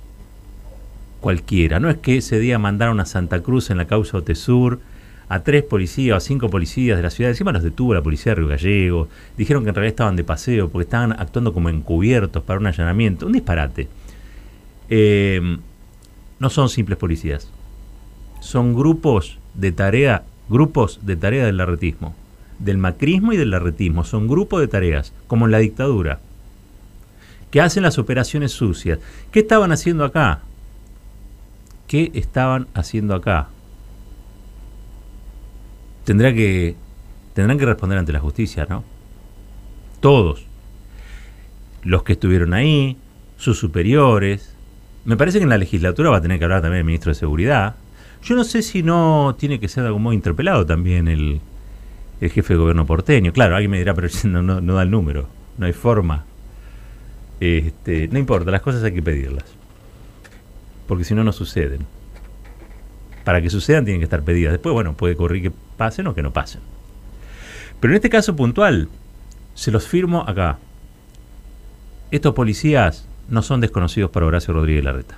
cualquiera. 1.20 1.80
No 1.80 1.90
es 1.90 1.98
que 1.98 2.18
ese 2.18 2.40
día 2.40 2.60
mandaron 2.60 3.00
a 3.00 3.06
Santa 3.06 3.42
Cruz 3.42 3.70
en 3.70 3.78
la 3.78 3.86
causa 3.86 4.18
Otesur 4.18 4.80
a 5.28 5.44
tres 5.44 5.64
policías 5.64 6.14
o 6.14 6.18
a 6.18 6.20
cinco 6.20 6.50
policías 6.50 6.98
de 6.98 7.04
la 7.04 7.10
ciudad. 7.10 7.32
Encima 7.32 7.52
los 7.52 7.64
detuvo 7.64 7.94
la 7.94 8.02
policía 8.02 8.32
de 8.32 8.36
Río 8.36 8.48
Gallego. 8.48 9.10
Dijeron 9.38 9.64
que 9.64 9.70
en 9.70 9.76
realidad 9.76 9.94
estaban 9.94 10.16
de 10.16 10.24
paseo 10.24 10.70
porque 10.70 10.86
estaban 10.86 11.12
actuando 11.12 11.54
como 11.54 11.70
encubiertos 11.70 12.42
para 12.44 12.60
un 12.60 12.68
allanamiento. 12.68 13.28
Un 13.28 13.34
disparate. 13.34 13.88
Eh, 14.90 15.60
no 16.40 16.50
son 16.50 16.70
simples 16.70 16.98
policías. 16.98 17.50
Son 18.40 18.74
grupos 18.74 19.38
de 19.54 19.72
tarea, 19.72 20.24
grupos 20.48 21.00
de 21.04 21.16
tarea 21.16 21.46
del 21.46 21.58
larretismo. 21.58 22.16
Del 22.60 22.78
macrismo 22.78 23.34
y 23.34 23.38
del 23.38 23.52
larretismo. 23.52 24.04
Son 24.04 24.28
grupos 24.28 24.62
de 24.62 24.68
tareas, 24.68 25.14
como 25.28 25.46
en 25.46 25.52
la 25.52 25.60
dictadura. 25.60 26.20
Que 27.52 27.62
hacen 27.62 27.84
las 27.84 27.98
operaciones 27.98 28.52
sucias. 28.52 29.00
¿Qué 29.32 29.40
estaban 29.40 29.72
haciendo 29.72 30.06
acá? 30.06 30.42
¿Qué 31.88 32.12
estaban 32.14 32.68
haciendo 32.74 33.16
acá? 33.16 33.50
Tendrá 36.06 36.34
que, 36.34 36.76
tendrán 37.34 37.58
que 37.58 37.66
responder 37.66 37.98
ante 37.98 38.14
la 38.14 38.20
justicia, 38.20 38.66
¿no? 38.70 38.84
Todos. 40.00 40.46
Los 41.84 42.04
que 42.04 42.14
estuvieron 42.14 42.54
ahí, 42.54 42.98
sus 43.38 43.58
superiores. 43.58 44.56
Me 45.06 45.18
parece 45.18 45.40
que 45.40 45.44
en 45.44 45.50
la 45.50 45.58
legislatura 45.58 46.10
va 46.10 46.18
a 46.18 46.22
tener 46.22 46.38
que 46.38 46.46
hablar 46.46 46.62
también 46.62 46.80
el 46.80 46.86
ministro 46.86 47.12
de 47.12 47.16
Seguridad. 47.16 47.76
Yo 48.24 48.36
no 48.36 48.44
sé 48.44 48.62
si 48.62 48.84
no 48.84 49.36
tiene 49.40 49.60
que 49.60 49.68
ser 49.68 49.84
de 49.84 49.88
algún 49.88 50.04
modo 50.04 50.14
interpelado 50.14 50.66
también 50.66 51.08
el, 51.08 51.42
el 52.20 52.30
jefe 52.30 52.54
de 52.54 52.60
gobierno 52.60 52.86
porteño. 52.86 53.32
Claro, 53.34 53.56
alguien 53.56 53.72
me 53.72 53.78
dirá, 53.78 53.94
pero 53.94 54.10
no, 54.26 54.74
da 54.74 54.84
el 54.84 54.92
número. 54.92 55.28
No 55.58 55.66
hay 55.66 55.74
forma. 55.74 56.26
Este, 57.40 58.08
no 58.10 58.20
importa, 58.20 58.52
las 58.52 58.62
cosas 58.62 58.84
hay 58.84 58.94
que 58.94 59.02
pedirlas 59.02 59.60
porque 60.90 61.04
si 61.04 61.14
no, 61.14 61.24
no 61.24 61.32
suceden. 61.32 61.86
Para 63.24 63.44
que 63.44 63.52
sucedan 63.52 63.86
tienen 63.86 64.02
que 64.02 64.06
estar 64.06 64.24
pedidas. 64.24 64.54
Después, 64.54 64.74
bueno, 64.74 64.98
puede 64.98 65.14
ocurrir 65.14 65.44
que 65.44 65.52
pasen 65.78 66.08
o 66.08 66.16
que 66.16 66.24
no 66.24 66.34
pasen. 66.34 66.62
Pero 67.80 67.94
en 67.94 67.98
este 67.98 68.10
caso 68.10 68.36
puntual, 68.36 68.90
se 69.54 69.70
los 69.70 69.88
firmo 69.88 70.24
acá. 70.28 70.58
Estos 72.10 72.34
policías 72.34 73.08
no 73.30 73.42
son 73.42 73.62
desconocidos 73.62 74.12
para 74.12 74.26
Horacio 74.26 74.54
Rodríguez 74.54 74.84
Larreta. 74.84 75.16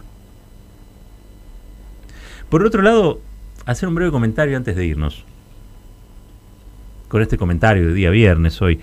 Por 2.49 2.65
otro 2.65 2.81
lado, 2.81 3.19
hacer 3.65 3.87
un 3.87 3.95
breve 3.95 4.11
comentario 4.11 4.57
antes 4.57 4.75
de 4.75 4.85
irnos. 4.85 5.25
con 7.07 7.21
este 7.21 7.37
comentario 7.37 7.87
de 7.87 7.93
día 7.93 8.09
viernes 8.09 8.61
hoy. 8.61 8.79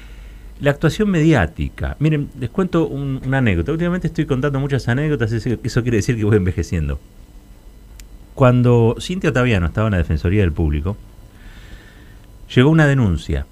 La 0.61 0.71
actuación 0.71 1.09
mediática. 1.09 1.97
Miren, 1.99 2.29
les 2.39 2.51
cuento 2.51 2.87
un- 2.87 3.23
una 3.25 3.39
anécdota. 3.39 3.73
Últimamente 3.73 4.07
estoy 4.09 4.27
contando 4.27 4.61
muchas 4.61 4.87
anécdotas, 4.87 5.33
eso 5.33 5.57
eso 5.63 5.83
quiere 5.83 5.97
decir 5.97 6.15
que 6.17 6.25
voy 6.27 6.37
envejeciendo. 6.37 7.01
Cuando 8.35 8.97
Cintia 9.01 9.31
Otaviano 9.31 9.65
estaba 9.65 9.87
en 9.87 9.93
la 9.93 9.97
Defensoría 9.97 10.43
del 10.43 10.53
Público, 10.53 10.99
llegó 12.55 12.69
una 12.69 12.87
denuncia. 12.87 13.47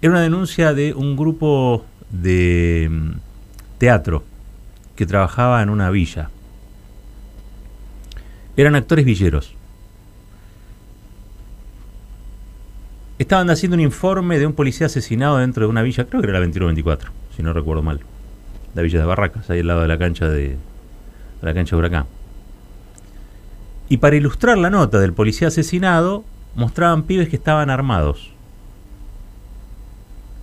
Era 0.00 0.12
una 0.12 0.20
denuncia 0.22 0.74
de 0.74 0.94
un 0.94 1.16
grupo 1.16 1.84
de 2.10 2.88
mm, 2.90 3.10
teatro 3.78 4.24
que 4.96 5.06
trabajaba 5.06 5.62
en 5.62 5.70
una 5.70 5.90
villa. 5.90 6.30
Eran 8.56 8.74
actores 8.74 9.04
villeros. 9.04 9.54
Estaban 13.18 13.50
haciendo 13.50 13.74
un 13.74 13.80
informe 13.80 14.38
de 14.38 14.46
un 14.46 14.52
policía 14.52 14.86
asesinado 14.86 15.38
dentro 15.38 15.64
de 15.64 15.70
una 15.70 15.82
villa, 15.82 16.04
creo 16.04 16.20
que 16.20 16.26
era 16.28 16.34
la 16.34 16.40
2124, 16.40 17.10
si 17.36 17.42
no 17.42 17.52
recuerdo 17.52 17.82
mal. 17.82 18.00
La 18.74 18.82
villa 18.82 19.00
de 19.00 19.04
Barracas, 19.04 19.50
ahí 19.50 19.60
al 19.60 19.66
lado 19.66 19.82
de 19.82 19.88
la 19.88 19.98
cancha 19.98 20.28
de, 20.28 20.50
de 20.50 20.56
la 21.42 21.54
cancha 21.54 21.74
de 21.74 21.80
Huracán. 21.80 22.06
Y 23.88 23.96
para 23.96 24.16
ilustrar 24.16 24.58
la 24.58 24.70
nota 24.70 25.00
del 25.00 25.14
policía 25.14 25.48
asesinado, 25.48 26.24
mostraban 26.54 27.04
pibes 27.04 27.28
que 27.28 27.36
estaban 27.36 27.70
armados. 27.70 28.32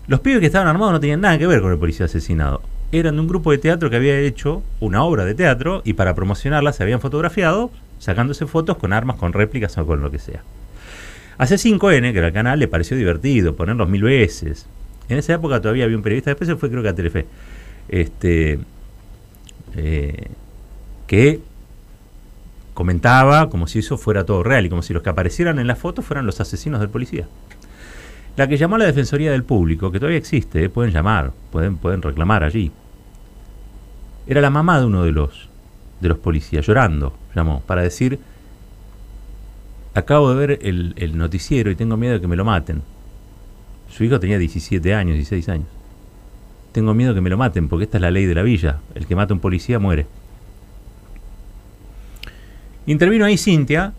Los 0.08 0.20
pibes 0.20 0.40
que 0.40 0.46
estaban 0.46 0.68
armados 0.68 0.94
no 0.94 1.00
tenían 1.00 1.22
nada 1.22 1.38
que 1.38 1.48
ver 1.48 1.62
con 1.62 1.72
el 1.72 1.80
policía 1.80 2.06
asesinado. 2.06 2.62
Eran 2.92 3.16
de 3.16 3.22
un 3.22 3.28
grupo 3.28 3.52
de 3.52 3.58
teatro 3.58 3.90
que 3.90 3.96
había 3.96 4.20
hecho 4.20 4.62
una 4.80 5.04
obra 5.04 5.26
de 5.26 5.34
teatro 5.34 5.82
y 5.84 5.94
para 5.94 6.14
promocionarla 6.14 6.74
se 6.74 6.84
habían 6.84 7.02
fotografiado 7.02 7.72
sacándose 7.98 8.46
fotos 8.46 8.78
con 8.78 8.94
armas, 8.94 9.16
con 9.16 9.34
réplicas 9.34 9.78
o 9.78 9.86
con 9.86 10.02
lo 10.02 10.12
que 10.12 10.20
sea. 10.20 10.44
A 11.38 11.46
C5N, 11.46 12.12
que 12.12 12.18
era 12.18 12.28
el 12.28 12.34
canal, 12.34 12.60
le 12.60 12.68
pareció 12.68 12.96
divertido 12.96 13.56
ponerlos 13.56 13.90
mil 13.90 14.04
veces. 14.04 14.68
En 15.10 15.18
esa 15.18 15.34
época 15.34 15.60
todavía 15.60 15.86
había 15.86 15.98
un 15.98 16.04
periodista, 16.04 16.30
después 16.32 16.48
se 16.48 16.56
fue 16.56 16.70
creo 16.70 16.84
que 16.84 16.90
a 16.90 16.96
Telefe, 16.96 17.26
este, 17.90 18.60
eh, 19.76 20.28
que 21.08 21.42
comentaba 22.74 23.50
como 23.50 23.68
si 23.68 23.80
eso 23.80 23.98
fuera 23.98 24.26
todo 24.26 24.44
real 24.44 24.66
y 24.66 24.70
como 24.70 24.82
si 24.82 24.94
los 24.94 25.02
que 25.02 25.10
aparecieran 25.10 25.60
en 25.60 25.68
la 25.68 25.76
foto 25.76 26.02
fueran 26.02 26.26
los 26.26 26.40
asesinos 26.40 26.80
del 26.80 26.90
policía. 26.90 27.28
La 28.38 28.48
que 28.48 28.58
llamó 28.58 28.76
a 28.76 28.80
la 28.80 28.86
Defensoría 28.86 29.32
del 29.32 29.44
Público, 29.44 29.92
que 29.92 30.00
todavía 30.00 30.18
existe, 30.18 30.64
eh, 30.64 30.70
pueden 30.70 30.92
llamar, 30.92 31.32
pueden, 31.52 31.78
pueden 31.78 32.02
reclamar 32.02 32.44
allí. 32.44 32.72
Era 34.28 34.42
la 34.42 34.50
mamá 34.50 34.80
de 34.80 34.86
uno 34.86 35.04
de 35.04 35.12
los, 35.12 35.50
de 36.02 36.10
los 36.10 36.18
policías, 36.18 36.66
llorando, 36.66 37.14
llamó, 37.34 37.62
para 37.62 37.82
decir, 37.82 38.20
acabo 39.94 40.34
de 40.34 40.48
ver 40.48 40.60
el, 40.62 41.18
noticiero 41.18 41.72
y 41.72 41.76
tengo 41.76 41.96
miedo 41.96 42.16
de 42.16 42.22
que 42.22 42.28
me 42.28 42.36
lo 42.36 42.44
maten. 42.44 42.82
Su 43.90 44.04
hijo 44.04 44.20
tenía 44.20 44.38
17 44.38 44.94
años, 44.94 45.16
16 45.16 45.50
años. 45.50 45.68
Tengo 46.74 46.94
miedo 46.94 47.14
que 47.14 47.22
me 47.22 47.30
lo 47.30 47.38
maten, 47.38 47.70
porque 47.70 47.86
esta 47.86 47.98
es 47.98 48.02
la 48.02 48.12
ley 48.12 48.26
de 48.26 48.36
la 48.36 48.44
villa. 48.44 48.80
El 48.94 49.08
que 49.08 49.16
mata 49.16 49.34
a 49.34 49.36
un 49.36 49.40
policía 49.40 49.80
muere. 49.80 50.08
Intervino 52.86 53.24
ahí 53.24 53.38
Cintia, 53.38 53.94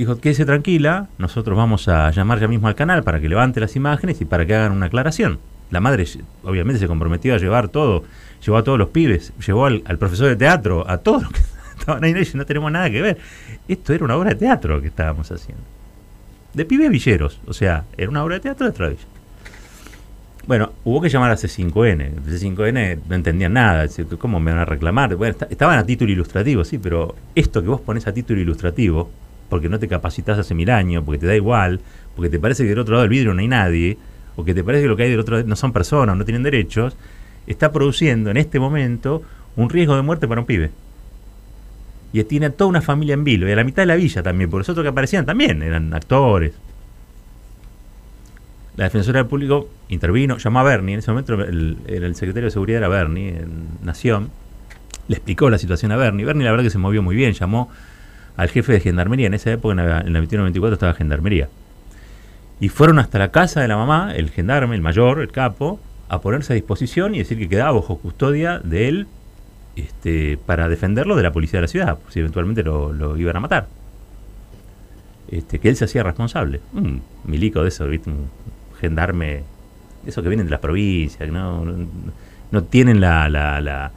dijo, 0.00 0.18
quédese 0.18 0.46
tranquila, 0.46 1.08
nosotros 1.18 1.56
vamos 1.58 1.86
a 1.88 2.10
llamar 2.10 2.40
ya 2.40 2.48
mismo 2.48 2.68
al 2.68 2.74
canal 2.74 3.02
para 3.02 3.20
que 3.20 3.28
levante 3.28 3.60
las 3.60 3.76
imágenes 3.76 4.20
y 4.22 4.24
para 4.24 4.46
que 4.46 4.54
hagan 4.54 4.72
una 4.72 4.86
aclaración. 4.86 5.38
La 5.70 5.80
madre 5.80 6.06
obviamente 6.42 6.80
se 6.80 6.88
comprometió 6.88 7.34
a 7.34 7.38
llevar 7.38 7.68
todo, 7.68 8.04
llevó 8.44 8.56
a 8.56 8.64
todos 8.64 8.78
los 8.78 8.88
pibes, 8.88 9.34
llevó 9.46 9.66
al, 9.66 9.82
profesor 9.98 10.28
de 10.28 10.36
teatro, 10.36 10.88
a 10.88 10.98
todos 10.98 11.24
los 11.24 11.32
que 11.32 11.40
estaban 11.78 12.02
ahí, 12.02 12.14
no 12.32 12.46
tenemos 12.46 12.72
nada 12.72 12.90
que 12.90 13.02
ver. 13.02 13.18
Esto 13.68 13.92
era 13.92 14.04
una 14.04 14.16
obra 14.16 14.30
de 14.30 14.36
teatro 14.36 14.80
que 14.80 14.88
estábamos 14.88 15.30
haciendo. 15.30 15.62
De 16.54 16.64
pibes 16.64 16.88
villeros, 16.88 17.38
o 17.46 17.52
sea, 17.52 17.84
era 17.98 18.08
una 18.08 18.24
obra 18.24 18.36
de 18.36 18.40
teatro 18.40 18.66
de 18.66 18.70
otra 18.70 18.88
villa. 18.88 19.04
Bueno, 20.46 20.72
hubo 20.82 21.02
que 21.02 21.10
llamar 21.10 21.30
a 21.30 21.36
C5N. 21.36 22.22
C5N 22.24 23.00
no 23.06 23.14
entendían 23.14 23.52
nada. 23.52 23.86
¿Cómo 24.18 24.40
me 24.40 24.50
van 24.50 24.62
a 24.62 24.64
reclamar? 24.64 25.14
Bueno, 25.14 25.36
estaban 25.50 25.78
a 25.78 25.84
título 25.84 26.10
ilustrativo, 26.10 26.64
sí, 26.64 26.78
pero 26.78 27.14
esto 27.34 27.60
que 27.62 27.68
vos 27.68 27.82
pones 27.82 28.06
a 28.06 28.14
título 28.14 28.40
ilustrativo, 28.40 29.10
porque 29.50 29.68
no 29.68 29.78
te 29.78 29.88
capacitas 29.88 30.38
hace 30.38 30.54
mil 30.54 30.70
años, 30.70 31.02
porque 31.04 31.18
te 31.18 31.26
da 31.26 31.36
igual, 31.36 31.80
porque 32.16 32.30
te 32.30 32.38
parece 32.38 32.62
que 32.62 32.70
del 32.70 32.78
otro 32.78 32.92
lado 32.94 33.02
del 33.02 33.10
vidrio 33.10 33.34
no 33.34 33.40
hay 33.40 33.48
nadie, 33.48 33.98
o 34.36 34.44
que 34.44 34.54
te 34.54 34.64
parece 34.64 34.84
que 34.84 34.88
lo 34.88 34.96
que 34.96 35.02
hay 35.02 35.10
del 35.10 35.20
otro 35.20 35.36
lado 35.36 35.46
no 35.46 35.56
son 35.56 35.72
personas, 35.72 36.16
no 36.16 36.24
tienen 36.24 36.42
derechos, 36.42 36.96
está 37.46 37.72
produciendo 37.72 38.30
en 38.30 38.38
este 38.38 38.58
momento 38.58 39.22
un 39.56 39.68
riesgo 39.68 39.96
de 39.96 40.02
muerte 40.02 40.26
para 40.26 40.40
un 40.40 40.46
pibe. 40.46 40.70
Y 42.12 42.24
tiene 42.24 42.46
a 42.46 42.50
toda 42.50 42.68
una 42.68 42.80
familia 42.80 43.14
en 43.14 43.24
vilo, 43.24 43.48
y 43.48 43.52
a 43.52 43.56
la 43.56 43.64
mitad 43.64 43.82
de 43.82 43.86
la 43.86 43.96
villa 43.96 44.22
también, 44.22 44.48
porque 44.48 44.60
los 44.60 44.68
otros 44.70 44.84
que 44.84 44.88
aparecían 44.88 45.26
también 45.26 45.62
eran 45.62 45.92
actores. 45.92 46.52
La 48.76 48.84
defensora 48.84 49.18
del 49.18 49.26
público 49.26 49.68
intervino, 49.88 50.38
llamó 50.38 50.60
a 50.60 50.62
Bernie, 50.62 50.94
en 50.94 51.00
ese 51.00 51.10
momento 51.10 51.34
el, 51.34 52.14
secretario 52.14 52.46
de 52.46 52.50
seguridad 52.50 52.78
era 52.78 52.88
Bernie, 52.88 53.30
en 53.30 53.66
Nación, 53.82 54.30
le 55.08 55.16
explicó 55.16 55.50
la 55.50 55.58
situación 55.58 55.90
a 55.92 55.96
Bernie. 55.96 56.24
Bernie 56.24 56.44
la 56.44 56.52
verdad 56.52 56.64
que 56.64 56.70
se 56.70 56.78
movió 56.78 57.02
muy 57.02 57.16
bien, 57.16 57.32
llamó 57.32 57.68
al 58.40 58.48
jefe 58.48 58.72
de 58.72 58.80
gendarmería, 58.80 59.26
en 59.26 59.34
esa 59.34 59.52
época 59.52 59.72
en 59.72 59.76
la, 59.88 60.00
en 60.00 60.12
la 60.14 60.18
2194 60.20 60.74
estaba 60.74 60.94
gendarmería. 60.94 61.48
Y 62.58 62.70
fueron 62.70 62.98
hasta 62.98 63.18
la 63.18 63.30
casa 63.30 63.60
de 63.60 63.68
la 63.68 63.76
mamá, 63.76 64.14
el 64.16 64.30
gendarme, 64.30 64.74
el 64.74 64.80
mayor, 64.80 65.20
el 65.20 65.30
capo, 65.30 65.78
a 66.08 66.20
ponerse 66.22 66.52
a 66.52 66.56
disposición 66.56 67.14
y 67.14 67.18
decir 67.18 67.38
que 67.38 67.48
quedaba 67.50 67.72
bajo 67.72 67.98
custodia 67.98 68.58
de 68.58 68.88
él 68.88 69.06
este, 69.76 70.38
para 70.46 70.68
defenderlo 70.70 71.16
de 71.16 71.22
la 71.22 71.32
policía 71.32 71.58
de 71.58 71.62
la 71.62 71.68
ciudad, 71.68 71.98
si 72.08 72.20
eventualmente 72.20 72.62
lo, 72.62 73.16
iban 73.18 73.36
a 73.36 73.40
matar. 73.40 73.66
Este, 75.30 75.58
que 75.58 75.68
él 75.68 75.76
se 75.76 75.84
hacía 75.84 76.02
responsable. 76.02 76.60
Un 76.72 77.02
milico 77.24 77.62
de 77.62 77.68
eso, 77.68 77.86
¿viste? 77.86 78.08
un 78.10 78.28
gendarme, 78.80 79.42
de 80.02 80.10
esos 80.10 80.22
que 80.22 80.28
vienen 80.30 80.46
de 80.46 80.50
las 80.50 80.60
provincias, 80.60 81.18
que 81.26 81.30
no, 81.30 81.62
no, 82.50 82.62
tienen 82.64 83.00
la, 83.02 83.28
la, 83.28 83.60
la- 83.60 83.90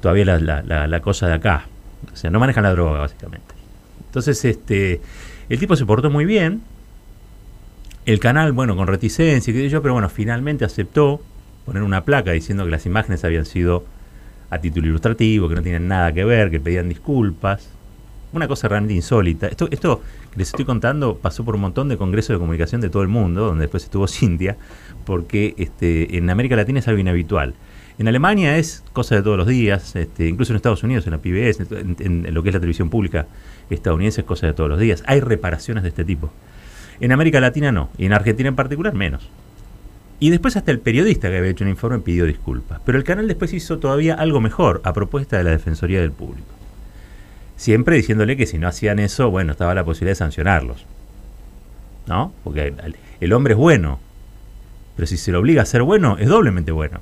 todavía 0.00 0.24
la 0.24 1.00
cosa 1.00 1.28
de 1.28 1.34
acá. 1.34 1.66
O 2.12 2.16
sea, 2.16 2.30
no 2.30 2.40
manejan 2.40 2.64
la 2.64 2.70
droga, 2.72 3.00
básicamente. 3.00 3.55
Entonces, 4.16 4.46
este, 4.46 5.02
el 5.50 5.58
tipo 5.58 5.76
se 5.76 5.84
portó 5.84 6.08
muy 6.08 6.24
bien. 6.24 6.62
El 8.06 8.18
canal, 8.18 8.52
bueno, 8.52 8.74
con 8.74 8.86
reticencia, 8.86 9.52
qué 9.52 9.60
sé 9.60 9.68
yo, 9.68 9.82
pero 9.82 9.92
bueno, 9.92 10.08
finalmente 10.08 10.64
aceptó 10.64 11.20
poner 11.66 11.82
una 11.82 12.02
placa 12.02 12.32
diciendo 12.32 12.64
que 12.64 12.70
las 12.70 12.86
imágenes 12.86 13.24
habían 13.24 13.44
sido 13.44 13.84
a 14.48 14.58
título 14.58 14.86
ilustrativo, 14.86 15.50
que 15.50 15.54
no 15.54 15.62
tienen 15.62 15.86
nada 15.86 16.14
que 16.14 16.24
ver, 16.24 16.50
que 16.50 16.60
pedían 16.60 16.88
disculpas. 16.88 17.68
Una 18.32 18.48
cosa 18.48 18.68
realmente 18.68 18.94
insólita. 18.94 19.48
Esto, 19.48 19.68
esto 19.70 20.00
que 20.32 20.38
les 20.38 20.48
estoy 20.48 20.64
contando 20.64 21.18
pasó 21.18 21.44
por 21.44 21.54
un 21.54 21.60
montón 21.60 21.90
de 21.90 21.98
congresos 21.98 22.36
de 22.36 22.38
comunicación 22.38 22.80
de 22.80 22.88
todo 22.88 23.02
el 23.02 23.08
mundo, 23.08 23.44
donde 23.44 23.64
después 23.64 23.84
estuvo 23.84 24.08
Cintia, 24.08 24.56
porque 25.04 25.52
este, 25.58 26.16
en 26.16 26.30
América 26.30 26.56
Latina 26.56 26.78
es 26.78 26.88
algo 26.88 27.00
inhabitual. 27.00 27.52
En 27.98 28.08
Alemania 28.08 28.58
es 28.58 28.84
cosa 28.92 29.14
de 29.14 29.22
todos 29.22 29.38
los 29.38 29.46
días, 29.46 29.96
este, 29.96 30.28
incluso 30.28 30.52
en 30.52 30.56
Estados 30.56 30.82
Unidos, 30.82 31.06
en 31.06 31.12
la 31.12 31.18
PBS, 31.18 31.66
en, 32.00 32.26
lo 32.34 32.42
que 32.42 32.50
es 32.50 32.54
la 32.54 32.60
televisión 32.60 32.90
pública 32.90 33.26
estadounidense 33.70 34.20
es 34.20 34.26
cosa 34.26 34.46
de 34.46 34.52
todos 34.52 34.68
los 34.68 34.78
días. 34.78 35.02
Hay 35.06 35.20
reparaciones 35.20 35.82
de 35.82 35.88
este 35.88 36.04
tipo. 36.04 36.30
En 37.00 37.12
América 37.12 37.40
Latina 37.40 37.72
no, 37.72 37.88
y 37.96 38.04
en 38.04 38.12
Argentina 38.12 38.50
en 38.50 38.56
particular 38.56 38.92
menos. 38.92 39.28
Y 40.20 40.30
después 40.30 40.56
hasta 40.56 40.70
el 40.70 40.78
periodista 40.78 41.30
que 41.30 41.38
había 41.38 41.50
hecho 41.50 41.64
un 41.64 41.70
informe 41.70 41.98
pidió 42.00 42.26
disculpas. 42.26 42.80
Pero 42.84 42.98
el 42.98 43.04
canal 43.04 43.28
después 43.28 43.52
hizo 43.54 43.78
todavía 43.78 44.14
algo 44.14 44.40
mejor, 44.40 44.82
a 44.84 44.92
propuesta 44.92 45.38
de 45.38 45.44
la 45.44 45.50
Defensoría 45.50 46.00
del 46.00 46.12
Público. 46.12 46.48
Siempre 47.56 47.96
diciéndole 47.96 48.36
que 48.36 48.46
si 48.46 48.58
no 48.58 48.68
hacían 48.68 48.98
eso, 48.98 49.30
bueno, 49.30 49.52
estaba 49.52 49.74
la 49.74 49.84
posibilidad 49.84 50.12
de 50.12 50.16
sancionarlos. 50.16 50.84
¿No? 52.06 52.32
Porque 52.44 52.66
el, 52.66 52.96
el 53.20 53.32
hombre 53.32 53.54
es 53.54 53.58
bueno. 53.58 54.00
Pero 54.96 55.06
si 55.06 55.16
se 55.16 55.32
lo 55.32 55.40
obliga 55.40 55.62
a 55.62 55.66
ser 55.66 55.82
bueno, 55.82 56.18
es 56.18 56.28
doblemente 56.28 56.72
bueno. 56.72 57.00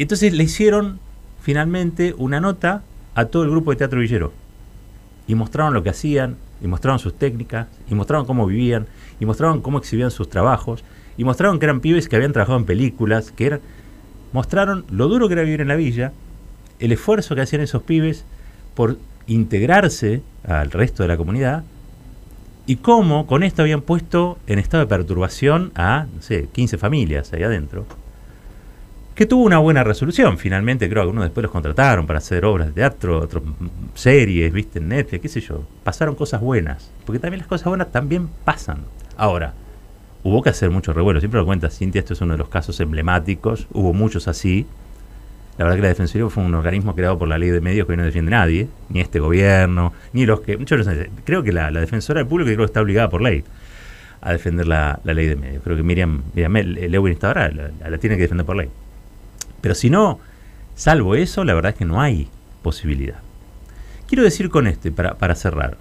Y 0.00 0.04
entonces 0.04 0.32
le 0.32 0.44
hicieron 0.44 0.98
finalmente 1.42 2.14
una 2.16 2.40
nota 2.40 2.82
a 3.14 3.26
todo 3.26 3.42
el 3.42 3.50
grupo 3.50 3.70
de 3.70 3.76
Teatro 3.76 4.00
Villero. 4.00 4.32
Y 5.28 5.34
mostraron 5.34 5.74
lo 5.74 5.82
que 5.82 5.90
hacían, 5.90 6.38
y 6.62 6.68
mostraron 6.68 6.98
sus 6.98 7.18
técnicas, 7.18 7.66
y 7.86 7.94
mostraron 7.94 8.24
cómo 8.24 8.46
vivían, 8.46 8.86
y 9.20 9.26
mostraron 9.26 9.60
cómo 9.60 9.76
exhibían 9.76 10.10
sus 10.10 10.30
trabajos, 10.30 10.84
y 11.18 11.24
mostraron 11.24 11.58
que 11.58 11.66
eran 11.66 11.80
pibes 11.80 12.08
que 12.08 12.16
habían 12.16 12.32
trabajado 12.32 12.58
en 12.58 12.64
películas, 12.64 13.30
que 13.30 13.44
eran, 13.44 13.60
mostraron 14.32 14.86
lo 14.90 15.06
duro 15.08 15.28
que 15.28 15.34
era 15.34 15.42
vivir 15.42 15.60
en 15.60 15.68
la 15.68 15.76
villa, 15.76 16.14
el 16.78 16.92
esfuerzo 16.92 17.34
que 17.34 17.42
hacían 17.42 17.60
esos 17.60 17.82
pibes 17.82 18.24
por 18.74 18.96
integrarse 19.26 20.22
al 20.48 20.70
resto 20.70 21.02
de 21.02 21.10
la 21.10 21.18
comunidad, 21.18 21.62
y 22.66 22.76
cómo 22.76 23.26
con 23.26 23.42
esto 23.42 23.60
habían 23.60 23.82
puesto 23.82 24.38
en 24.46 24.60
estado 24.60 24.82
de 24.82 24.88
perturbación 24.88 25.72
a, 25.74 26.06
no 26.16 26.22
sé, 26.22 26.48
15 26.54 26.78
familias 26.78 27.34
ahí 27.34 27.42
adentro, 27.42 27.84
que 29.14 29.26
tuvo 29.26 29.44
una 29.44 29.58
buena 29.58 29.84
resolución. 29.84 30.38
Finalmente, 30.38 30.88
creo 30.88 31.02
que 31.02 31.06
algunos 31.06 31.24
después 31.24 31.42
los 31.42 31.52
contrataron 31.52 32.06
para 32.06 32.18
hacer 32.18 32.44
obras 32.44 32.68
de 32.68 32.72
teatro, 32.72 33.18
otros 33.18 33.44
mm, 33.44 33.66
series, 33.94 34.52
viste, 34.52 34.78
en 34.78 34.88
Netflix, 34.88 35.22
qué 35.22 35.28
sé 35.28 35.40
yo. 35.40 35.64
Pasaron 35.84 36.14
cosas 36.14 36.40
buenas, 36.40 36.90
porque 37.04 37.18
también 37.18 37.40
las 37.40 37.48
cosas 37.48 37.66
buenas 37.66 37.92
también 37.92 38.28
pasan. 38.44 38.78
Ahora, 39.16 39.52
hubo 40.22 40.42
que 40.42 40.50
hacer 40.50 40.70
mucho 40.70 40.92
revuelo, 40.92 41.20
siempre 41.20 41.40
lo 41.40 41.46
cuenta 41.46 41.70
Cintia, 41.70 42.00
esto 42.00 42.14
es 42.14 42.20
uno 42.20 42.32
de 42.32 42.38
los 42.38 42.48
casos 42.48 42.78
emblemáticos, 42.80 43.66
hubo 43.72 43.92
muchos 43.92 44.28
así. 44.28 44.66
La 45.58 45.64
verdad 45.64 45.76
que 45.76 45.82
la 45.82 45.88
Defensoría 45.88 46.26
fue 46.30 46.42
un 46.42 46.54
organismo 46.54 46.94
creado 46.94 47.18
por 47.18 47.28
la 47.28 47.36
ley 47.36 47.50
de 47.50 47.60
medios 47.60 47.86
que 47.86 47.92
hoy 47.92 47.98
no 47.98 48.04
defiende 48.04 48.30
nadie, 48.30 48.68
ni 48.88 49.00
este 49.00 49.20
gobierno, 49.20 49.92
ni 50.14 50.24
los 50.24 50.40
que... 50.40 50.56
Muchos 50.56 50.88
creo 51.24 51.42
que 51.42 51.52
la, 51.52 51.70
Defensora 51.70 52.20
del 52.20 52.26
Público 52.26 52.46
creo 52.46 52.60
que 52.60 52.64
está 52.64 52.80
obligada 52.80 53.10
por 53.10 53.20
ley 53.20 53.44
a 54.22 54.32
defender 54.32 54.66
la, 54.66 55.00
ley 55.04 55.26
de 55.26 55.36
medios. 55.36 55.62
Creo 55.62 55.76
que 55.76 55.82
Miriam, 55.82 56.22
Miriam 56.34 56.54
Lewin 56.54 57.12
está 57.12 57.28
ahora, 57.28 57.50
la 57.50 57.98
tiene 57.98 58.16
que 58.16 58.22
defender 58.22 58.46
por 58.46 58.56
ley. 58.56 58.70
Pero 59.60 59.74
si 59.74 59.90
no, 59.90 60.18
salvo 60.74 61.14
eso, 61.14 61.44
la 61.44 61.54
verdad 61.54 61.72
es 61.72 61.78
que 61.78 61.84
no 61.84 62.00
hay 62.00 62.28
posibilidad. 62.62 63.18
Quiero 64.06 64.24
decir 64.24 64.50
con 64.50 64.66
este, 64.66 64.90
para, 64.90 65.14
para 65.14 65.34
cerrar, 65.34 65.76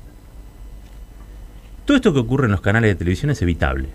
todo 1.86 1.98
esto 1.98 2.13
que 2.13 2.20
ocurre 2.20 2.46
en 2.46 2.52
los 2.52 2.62
canales 2.62 2.92
de 2.92 2.96
televisión 2.96 3.32
es 3.32 3.42
evitable. 3.42 3.89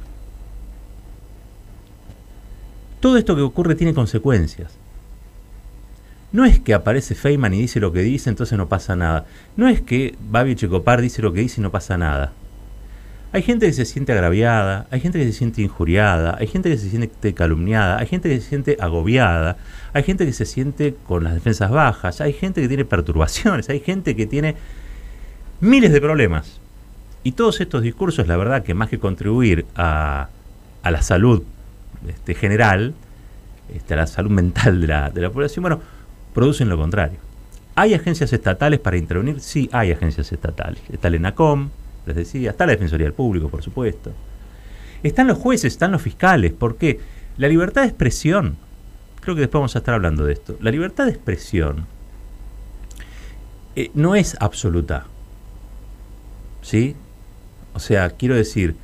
Todo 3.00 3.18
esto 3.18 3.36
que 3.36 3.42
ocurre 3.42 3.74
tiene 3.74 3.94
consecuencias. 3.94 4.78
No 6.32 6.44
es 6.44 6.58
que 6.58 6.74
aparece 6.74 7.14
Feynman 7.14 7.54
y 7.54 7.60
dice 7.60 7.78
lo 7.78 7.92
que 7.92 8.00
dice, 8.00 8.28
entonces 8.28 8.58
no 8.58 8.68
pasa 8.68 8.96
nada. 8.96 9.26
No 9.56 9.68
es 9.68 9.80
que 9.80 10.16
Babi 10.28 10.56
Checopar 10.56 11.00
dice 11.00 11.22
lo 11.22 11.32
que 11.32 11.42
dice 11.42 11.60
y 11.60 11.62
no 11.62 11.70
pasa 11.70 11.96
nada. 11.96 12.32
Hay 13.34 13.42
gente 13.42 13.66
que 13.66 13.72
se 13.72 13.84
siente 13.84 14.12
agraviada, 14.12 14.86
hay 14.92 15.00
gente 15.00 15.18
que 15.18 15.24
se 15.24 15.32
siente 15.32 15.60
injuriada, 15.60 16.36
hay 16.38 16.46
gente 16.46 16.70
que 16.70 16.78
se 16.78 16.88
siente 16.88 17.34
calumniada, 17.34 17.98
hay 17.98 18.06
gente 18.06 18.28
que 18.28 18.40
se 18.40 18.48
siente 18.48 18.76
agobiada, 18.78 19.56
hay 19.92 20.04
gente 20.04 20.24
que 20.24 20.32
se 20.32 20.44
siente 20.44 20.94
con 21.08 21.24
las 21.24 21.34
defensas 21.34 21.72
bajas, 21.72 22.20
hay 22.20 22.32
gente 22.32 22.62
que 22.62 22.68
tiene 22.68 22.84
perturbaciones, 22.84 23.68
hay 23.70 23.80
gente 23.80 24.14
que 24.14 24.28
tiene 24.28 24.54
miles 25.58 25.90
de 25.90 26.00
problemas. 26.00 26.60
Y 27.24 27.32
todos 27.32 27.60
estos 27.60 27.82
discursos, 27.82 28.28
la 28.28 28.36
verdad 28.36 28.62
que 28.62 28.72
más 28.72 28.88
que 28.88 29.00
contribuir 29.00 29.66
a, 29.74 30.28
la 30.84 31.02
salud 31.02 31.42
este, 32.06 32.36
general, 32.36 32.94
este, 33.74 33.94
a 33.94 33.96
la 33.96 34.06
salud 34.06 34.30
mental 34.30 34.80
de 34.80 34.86
la, 34.86 35.10
de 35.10 35.20
la 35.20 35.30
población, 35.30 35.64
bueno, 35.64 35.80
producen 36.34 36.68
lo 36.68 36.78
contrario. 36.78 37.18
¿Hay 37.74 37.94
agencias 37.94 38.32
estatales 38.32 38.78
para 38.78 38.96
intervenir? 38.96 39.40
Sí, 39.40 39.68
hay 39.72 39.90
agencias 39.90 40.30
estatales. 40.30 40.80
Está 40.88 41.08
el 41.08 41.16
ENACOM, 41.16 41.70
les 42.06 42.16
decía, 42.16 42.50
está 42.50 42.66
la 42.66 42.72
Defensoría 42.72 43.06
del 43.06 43.14
Público, 43.14 43.48
por 43.48 43.62
supuesto. 43.62 44.12
Están 45.02 45.26
los 45.26 45.38
jueces, 45.38 45.72
están 45.72 45.92
los 45.92 46.02
fiscales, 46.02 46.52
porque 46.52 47.00
la 47.36 47.48
libertad 47.48 47.82
de 47.82 47.88
expresión, 47.88 48.56
creo 49.20 49.34
que 49.34 49.42
después 49.42 49.60
vamos 49.60 49.74
a 49.76 49.78
estar 49.78 49.94
hablando 49.94 50.24
de 50.24 50.32
esto, 50.32 50.56
la 50.60 50.70
libertad 50.70 51.04
de 51.04 51.10
expresión 51.10 51.86
eh, 53.76 53.90
no 53.94 54.14
es 54.14 54.36
absoluta. 54.40 55.06
¿Sí? 56.62 56.96
O 57.74 57.80
sea, 57.80 58.10
quiero 58.10 58.34
decir, 58.34 58.76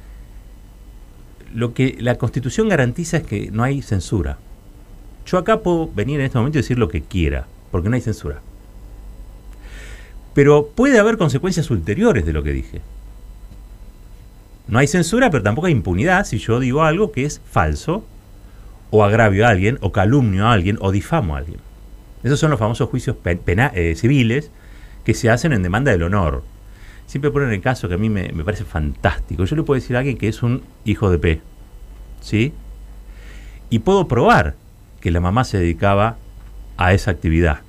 lo 1.54 1.74
que 1.74 1.96
la 2.00 2.16
Constitución 2.16 2.68
garantiza 2.68 3.18
es 3.18 3.22
que 3.24 3.50
no 3.50 3.62
hay 3.62 3.82
censura. 3.82 4.38
Yo 5.26 5.38
acá 5.38 5.60
puedo 5.60 5.88
venir 5.88 6.20
en 6.20 6.26
este 6.26 6.38
momento 6.38 6.58
y 6.58 6.62
decir 6.62 6.78
lo 6.78 6.88
que 6.88 7.02
quiera, 7.02 7.46
porque 7.70 7.88
no 7.88 7.94
hay 7.94 8.00
censura. 8.00 8.40
Pero 10.34 10.68
puede 10.68 10.98
haber 10.98 11.16
consecuencias 11.16 11.70
ulteriores 11.70 12.24
de 12.26 12.32
lo 12.32 12.42
que 12.42 12.52
dije. 12.52 12.80
No 14.70 14.78
hay 14.78 14.86
censura, 14.86 15.30
pero 15.30 15.42
tampoco 15.42 15.66
hay 15.66 15.72
impunidad 15.72 16.24
si 16.24 16.38
yo 16.38 16.60
digo 16.60 16.84
algo 16.84 17.10
que 17.10 17.24
es 17.24 17.42
falso, 17.44 18.04
o 18.90 19.02
agravio 19.02 19.44
a 19.44 19.50
alguien, 19.50 19.78
o 19.80 19.90
calumnio 19.90 20.46
a 20.46 20.52
alguien, 20.52 20.78
o 20.80 20.92
difamo 20.92 21.34
a 21.34 21.38
alguien. 21.38 21.58
Esos 22.22 22.38
son 22.38 22.50
los 22.50 22.58
famosos 22.58 22.88
juicios 22.88 23.16
eh, 23.24 23.94
civiles 23.96 24.52
que 25.04 25.14
se 25.14 25.28
hacen 25.28 25.52
en 25.52 25.64
demanda 25.64 25.90
del 25.90 26.04
honor. 26.04 26.44
Siempre 27.06 27.32
ponen 27.32 27.50
el 27.50 27.60
caso 27.60 27.88
que 27.88 27.94
a 27.94 27.98
mí 27.98 28.08
me, 28.08 28.30
me, 28.32 28.44
parece 28.44 28.64
fantástico. 28.64 29.44
Yo 29.44 29.56
le 29.56 29.64
puedo 29.64 29.80
decir 29.80 29.96
a 29.96 30.00
alguien 30.00 30.16
que 30.16 30.28
es 30.28 30.42
un 30.42 30.62
hijo 30.84 31.10
de 31.10 31.18
P. 31.18 31.40
¿Sí? 32.20 32.52
Y 33.70 33.80
puedo 33.80 34.06
probar 34.06 34.54
que 35.00 35.10
la 35.10 35.20
mamá 35.20 35.42
se 35.42 35.58
dedicaba 35.58 36.16
a 36.76 36.92
esa 36.92 37.10
actividad. 37.10 37.60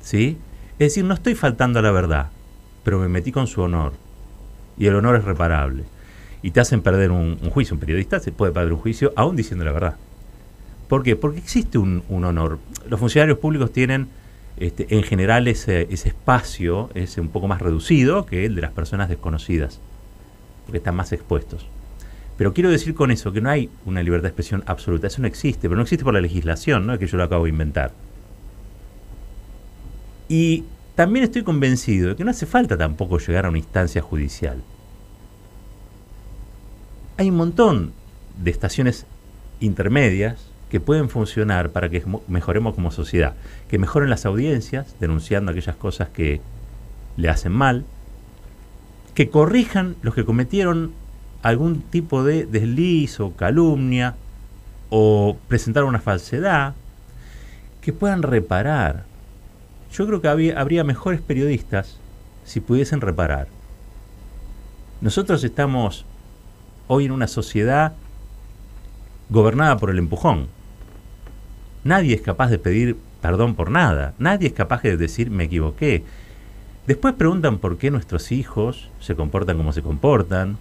¿Sí? 0.00 0.38
Es 0.78 0.90
decir, 0.90 1.04
no 1.04 1.14
estoy 1.14 1.34
faltando 1.34 1.80
a 1.80 1.82
la 1.82 1.90
verdad, 1.90 2.28
pero 2.84 3.00
me 3.00 3.08
metí 3.08 3.32
con 3.32 3.48
su 3.48 3.62
honor. 3.62 3.94
Y 4.78 4.86
el 4.86 4.94
honor 4.94 5.16
es 5.16 5.24
reparable. 5.24 5.84
Y 6.44 6.50
te 6.50 6.60
hacen 6.60 6.82
perder 6.82 7.10
un, 7.10 7.38
juicio. 7.38 7.72
Un 7.72 7.80
periodista 7.80 8.20
se 8.20 8.30
puede 8.30 8.52
perder 8.52 8.74
un 8.74 8.78
juicio 8.78 9.14
aún 9.16 9.34
diciendo 9.34 9.64
la 9.64 9.72
verdad. 9.72 9.96
¿Por 10.88 11.02
qué? 11.02 11.16
Porque 11.16 11.38
existe 11.38 11.78
un, 11.78 12.04
honor. 12.10 12.58
Los 12.86 13.00
funcionarios 13.00 13.38
públicos 13.38 13.72
tienen 13.72 14.08
este, 14.58 14.94
en 14.94 15.04
general 15.04 15.48
ese, 15.48 15.88
ese 15.90 16.10
espacio, 16.10 16.90
es 16.92 17.16
un 17.16 17.30
poco 17.30 17.48
más 17.48 17.62
reducido 17.62 18.26
que 18.26 18.44
el 18.44 18.54
de 18.56 18.60
las 18.60 18.72
personas 18.72 19.08
desconocidas, 19.08 19.80
porque 20.66 20.76
están 20.76 20.94
más 20.94 21.12
expuestos. 21.12 21.66
Pero 22.36 22.52
quiero 22.52 22.68
decir 22.68 22.94
con 22.94 23.10
eso 23.10 23.32
que 23.32 23.40
no 23.40 23.48
hay 23.48 23.70
una 23.86 24.02
libertad 24.02 24.24
de 24.24 24.28
expresión 24.28 24.64
absoluta, 24.66 25.06
eso 25.06 25.22
no 25.22 25.26
existe, 25.28 25.62
pero 25.62 25.76
no 25.76 25.82
existe 25.84 26.04
por 26.04 26.12
la 26.12 26.20
legislación, 26.20 26.86
no 26.86 26.98
que 26.98 27.06
yo 27.06 27.16
lo 27.16 27.24
acabo 27.24 27.44
de 27.44 27.50
inventar. 27.50 27.92
Y 30.28 30.64
también 30.94 31.24
estoy 31.24 31.42
convencido 31.42 32.10
de 32.10 32.16
que 32.16 32.24
no 32.24 32.32
hace 32.32 32.44
falta 32.44 32.76
tampoco 32.76 33.16
llegar 33.16 33.46
a 33.46 33.48
una 33.48 33.56
instancia 33.56 34.02
judicial. 34.02 34.62
Hay 37.16 37.30
un 37.30 37.36
montón 37.36 37.92
de 38.42 38.50
estaciones 38.50 39.06
intermedias 39.60 40.48
que 40.68 40.80
pueden 40.80 41.08
funcionar 41.08 41.70
para 41.70 41.88
que 41.88 42.02
mejoremos 42.26 42.74
como 42.74 42.90
sociedad, 42.90 43.34
que 43.68 43.78
mejoren 43.78 44.10
las 44.10 44.26
audiencias, 44.26 44.96
denunciando 44.98 45.52
aquellas 45.52 45.76
cosas 45.76 46.08
que 46.08 46.40
le 47.16 47.28
hacen 47.28 47.52
mal, 47.52 47.84
que 49.14 49.30
corrijan 49.30 49.94
los 50.02 50.16
que 50.16 50.24
cometieron 50.24 50.90
algún 51.42 51.82
tipo 51.82 52.24
de 52.24 52.46
desliz 52.46 53.20
o 53.20 53.32
calumnia 53.34 54.16
o 54.90 55.36
presentar 55.46 55.84
una 55.84 56.00
falsedad, 56.00 56.74
que 57.80 57.92
puedan 57.92 58.22
reparar. 58.22 59.04
Yo 59.92 60.04
creo 60.08 60.20
que 60.20 60.52
habría 60.56 60.82
mejores 60.82 61.20
periodistas 61.20 61.98
si 62.44 62.58
pudiesen 62.58 63.00
reparar. 63.00 63.46
Nosotros 65.00 65.44
estamos 65.44 66.04
hoy 66.86 67.06
en 67.06 67.12
una 67.12 67.26
sociedad 67.26 67.94
gobernada 69.30 69.76
por 69.76 69.90
el 69.90 69.98
empujón. 69.98 70.48
Nadie 71.82 72.14
es 72.14 72.22
capaz 72.22 72.48
de 72.48 72.58
pedir 72.58 72.96
perdón 73.20 73.54
por 73.54 73.70
nada. 73.70 74.14
Nadie 74.18 74.48
es 74.48 74.52
capaz 74.52 74.82
de 74.82 74.96
decir 74.96 75.30
me 75.30 75.44
equivoqué. 75.44 76.04
Después 76.86 77.14
preguntan 77.14 77.58
por 77.58 77.78
qué 77.78 77.90
nuestros 77.90 78.32
hijos 78.32 78.90
se 79.00 79.16
comportan 79.16 79.56
como 79.56 79.72
se 79.72 79.82
comportan, 79.82 80.58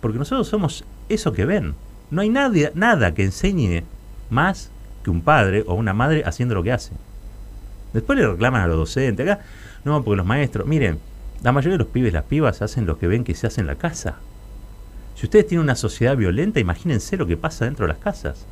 porque 0.00 0.18
nosotros 0.18 0.48
somos 0.48 0.84
eso 1.08 1.32
que 1.32 1.44
ven. 1.44 1.74
No 2.10 2.22
hay 2.22 2.28
nadie, 2.28 2.72
nada 2.74 3.14
que 3.14 3.22
enseñe 3.22 3.84
más 4.30 4.70
que 5.04 5.10
un 5.10 5.22
padre 5.22 5.64
o 5.66 5.74
una 5.74 5.92
madre 5.92 6.24
haciendo 6.26 6.54
lo 6.56 6.62
que 6.64 6.72
hace. 6.72 6.92
Después 7.92 8.18
le 8.18 8.26
reclaman 8.26 8.62
a 8.62 8.66
los 8.66 8.78
docentes. 8.78 9.28
Acá, 9.28 9.44
no, 9.84 10.02
porque 10.02 10.16
los 10.16 10.26
maestros, 10.26 10.66
miren, 10.66 10.98
la 11.42 11.52
mayoría 11.52 11.78
de 11.78 11.84
los 11.84 11.92
pibes, 11.92 12.12
las 12.12 12.24
pibas 12.24 12.62
hacen 12.62 12.86
lo 12.86 12.98
que 12.98 13.06
ven 13.06 13.24
que 13.24 13.34
se 13.34 13.46
hace 13.46 13.60
en 13.60 13.66
la 13.66 13.76
casa. 13.76 14.16
Si 15.14 15.26
ustedes 15.26 15.46
tienen 15.46 15.64
una 15.64 15.76
sociedad 15.76 16.16
violenta, 16.16 16.60
imagínense 16.60 17.16
lo 17.16 17.26
que 17.26 17.36
pasa 17.36 17.64
dentro 17.64 17.86
de 17.86 17.92
las 17.92 18.02
casas. 18.02 18.46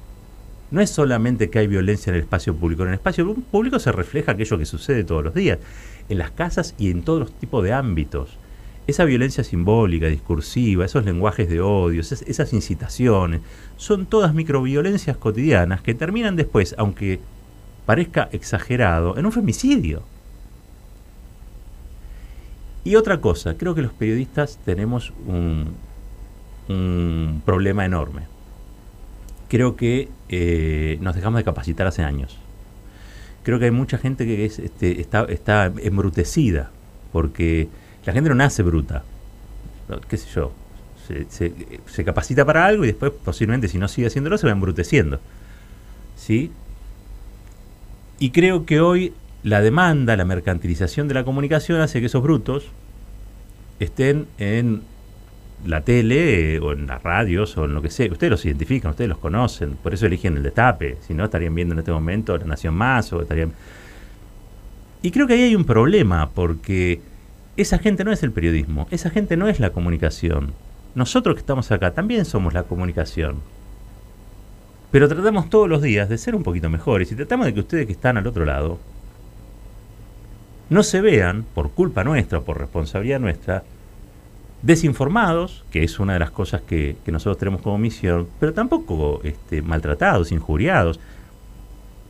No 0.71 0.81
es 0.81 0.91
solamente 0.91 1.51
que 1.51 1.59
hay 1.59 1.67
violencia 1.67 2.11
en 2.11 2.17
el 2.17 2.23
espacio 2.23 2.55
público, 2.55 2.83
en 2.83 2.91
el 2.91 2.95
espacio 2.95 3.35
público 3.35 3.79
se 3.79 3.91
refleja 3.91 4.33
aquello 4.33 4.59
que 4.59 4.67
sucede 4.67 5.03
todos 5.03 5.25
los 5.25 5.35
días, 5.35 5.59
en 6.09 6.19
las 6.19 6.31
casas 6.31 6.75
y 6.79 6.91
en 6.91 7.03
todos 7.03 7.21
los 7.21 7.33
tipos 7.33 7.65
de 7.65 7.73
ámbitos 7.73 8.39
esa 8.91 9.05
violencia 9.05 9.45
simbólica, 9.45 10.07
discursiva, 10.07 10.85
esos 10.85 11.05
lenguajes 11.05 11.49
de 11.49 11.61
odio, 11.61 12.01
esas 12.01 12.53
incitaciones, 12.53 13.41
son 13.77 14.07
todas 14.07 14.35
microviolencias 14.35 15.17
cotidianas 15.17 15.81
que 15.81 15.95
terminan 15.95 16.37
después, 16.37 16.75
aunque 16.79 17.21
parezca 17.87 18.29
exagerado, 18.33 19.17
en 19.17 19.27
un 19.27 19.33
femicidio. 19.33 20.03
Y 22.85 22.97
otra 22.97 23.21
cosa, 23.21 23.57
creo 23.57 23.75
que 23.75 23.83
los 23.83 23.93
periodistas 23.93 24.59
tenemos 24.65 25.13
un, 25.27 25.75
problema 27.45 27.85
enorme. 27.85 28.23
Creo 29.49 29.77
que 29.77 30.09
eh, 30.29 30.99
nos 31.01 31.15
dejamos 31.15 31.39
de 31.39 31.45
capacitar 31.45 31.87
hace 31.87 32.03
años. 32.03 32.39
Creo 33.43 33.59
que 33.59 33.65
hay 33.67 33.71
mucha 33.71 33.99
gente 33.99 34.27
que 34.27 34.45
este, 34.45 35.01
está, 35.01 35.73
embrutecida 35.83 36.71
porque 37.13 37.69
la 38.05 38.13
gente 38.13 38.29
no 38.29 38.37
nace 38.37 38.63
bruta. 38.63 39.03
¿Qué 40.09 40.17
sé 40.17 40.29
yo? 40.35 40.53
Se, 41.29 42.05
capacita 42.05 42.45
para 42.45 42.67
algo 42.67 42.85
y 42.85 42.89
después 42.89 43.11
posiblemente 43.25 43.67
si 43.67 43.79
no 43.79 43.89
sigue 43.89 44.07
haciéndolo 44.07 44.39
se 44.39 44.47
va 44.47 44.53
embruteciendo. 44.53 45.19
¿Sí? 46.17 46.53
Y 48.21 48.31
creo 48.31 48.67
que 48.67 48.81
hoy 48.81 49.15
la 49.43 49.63
demanda, 49.63 50.17
la 50.17 50.25
mercantilización 50.25 51.09
de 51.09 51.15
la 51.15 51.25
comunicación 51.25 51.81
hace 51.81 51.99
que 52.01 52.07
esos 52.07 52.23
brutos 52.23 52.67
estén 53.81 54.27
en 54.39 54.83
la 55.67 55.83
tele 55.83 56.57
eh, 56.57 56.61
o 56.61 56.73
en 56.73 56.87
las 56.87 57.03
radios 57.03 57.57
o 57.57 57.65
en 57.65 57.75
lo 57.75 57.83
que 57.83 57.91
sea. 57.91 58.11
Ustedes 58.11 58.31
los 58.31 58.45
identifican, 58.45 58.91
ustedes 58.91 59.09
los 59.09 59.19
conocen, 59.19 59.77
por 59.83 59.95
eso 59.95 60.07
eligen 60.07 60.37
el 60.37 60.43
destape. 60.43 60.99
Si 61.07 61.15
no, 61.15 61.25
estarían 61.25 61.55
viendo 61.55 61.75
en 61.75 61.81
este 61.81 61.93
momento 61.93 62.37
La 62.37 62.45
Nación 62.45 62.75
Más 62.75 63.13
o 63.13 63.23
estarían... 63.23 63.53
Y 65.03 65.11
creo 65.11 65.27
que 65.27 65.35
ahí 65.35 65.43
hay 65.43 65.57
un 65.57 65.65
problema 65.65 66.31
porque 66.31 67.01
esa 67.57 67.79
gente 67.79 68.05
no 68.05 68.13
es 68.13 68.23
el 68.23 68.33
periodismo, 68.33 68.87
esa 68.91 69.11
gente 69.11 69.37
no 69.37 69.49
es 69.49 69.61
la 69.61 69.71
comunicación. 69.71 70.53
Nosotros 70.95 71.35
que 71.35 71.41
estamos 71.41 71.71
acá 71.71 71.93
también 71.93 72.25
somos 72.25 72.53
la 72.53 72.65
comunicación. 72.65 73.37
Pero 74.91 75.09
tratamos 75.09 75.49
todos 75.49 75.69
los 75.69 75.83
días 75.83 76.09
de 76.09 76.19
ser 76.19 76.35
un 76.35 76.43
poquito 76.43 76.69
mejores 76.69 77.13
y 77.13 77.15
tratamos 77.15 77.47
de 77.47 77.55
que 77.55 77.61
ustedes 77.61 77.87
que 77.87 77.93
están 77.93 78.17
al 78.17 78.27
otro 78.27 78.45
lado 78.45 78.79
no 80.69 80.83
se 80.83 81.01
vean, 81.01 81.45
por 81.55 81.71
culpa 81.71 82.05
nuestra, 82.05 82.41
por 82.41 82.59
responsabilidad 82.59 83.21
nuestra, 83.21 83.65
desinformados, 84.63 85.65
que 85.71 85.83
es 85.83 85.99
una 85.99 86.15
de 86.15 86.19
las 86.19 86.31
cosas 86.31 86.63
que, 86.63 86.97
que 87.05 87.13
nosotros 87.13 87.39
tenemos 87.39 87.63
como 87.63 87.79
misión, 87.79 88.29
pero 88.39 88.53
tampoco 88.53 89.21
este, 89.25 89.63
maltratados, 89.63 90.33
injuriados. 90.33 91.01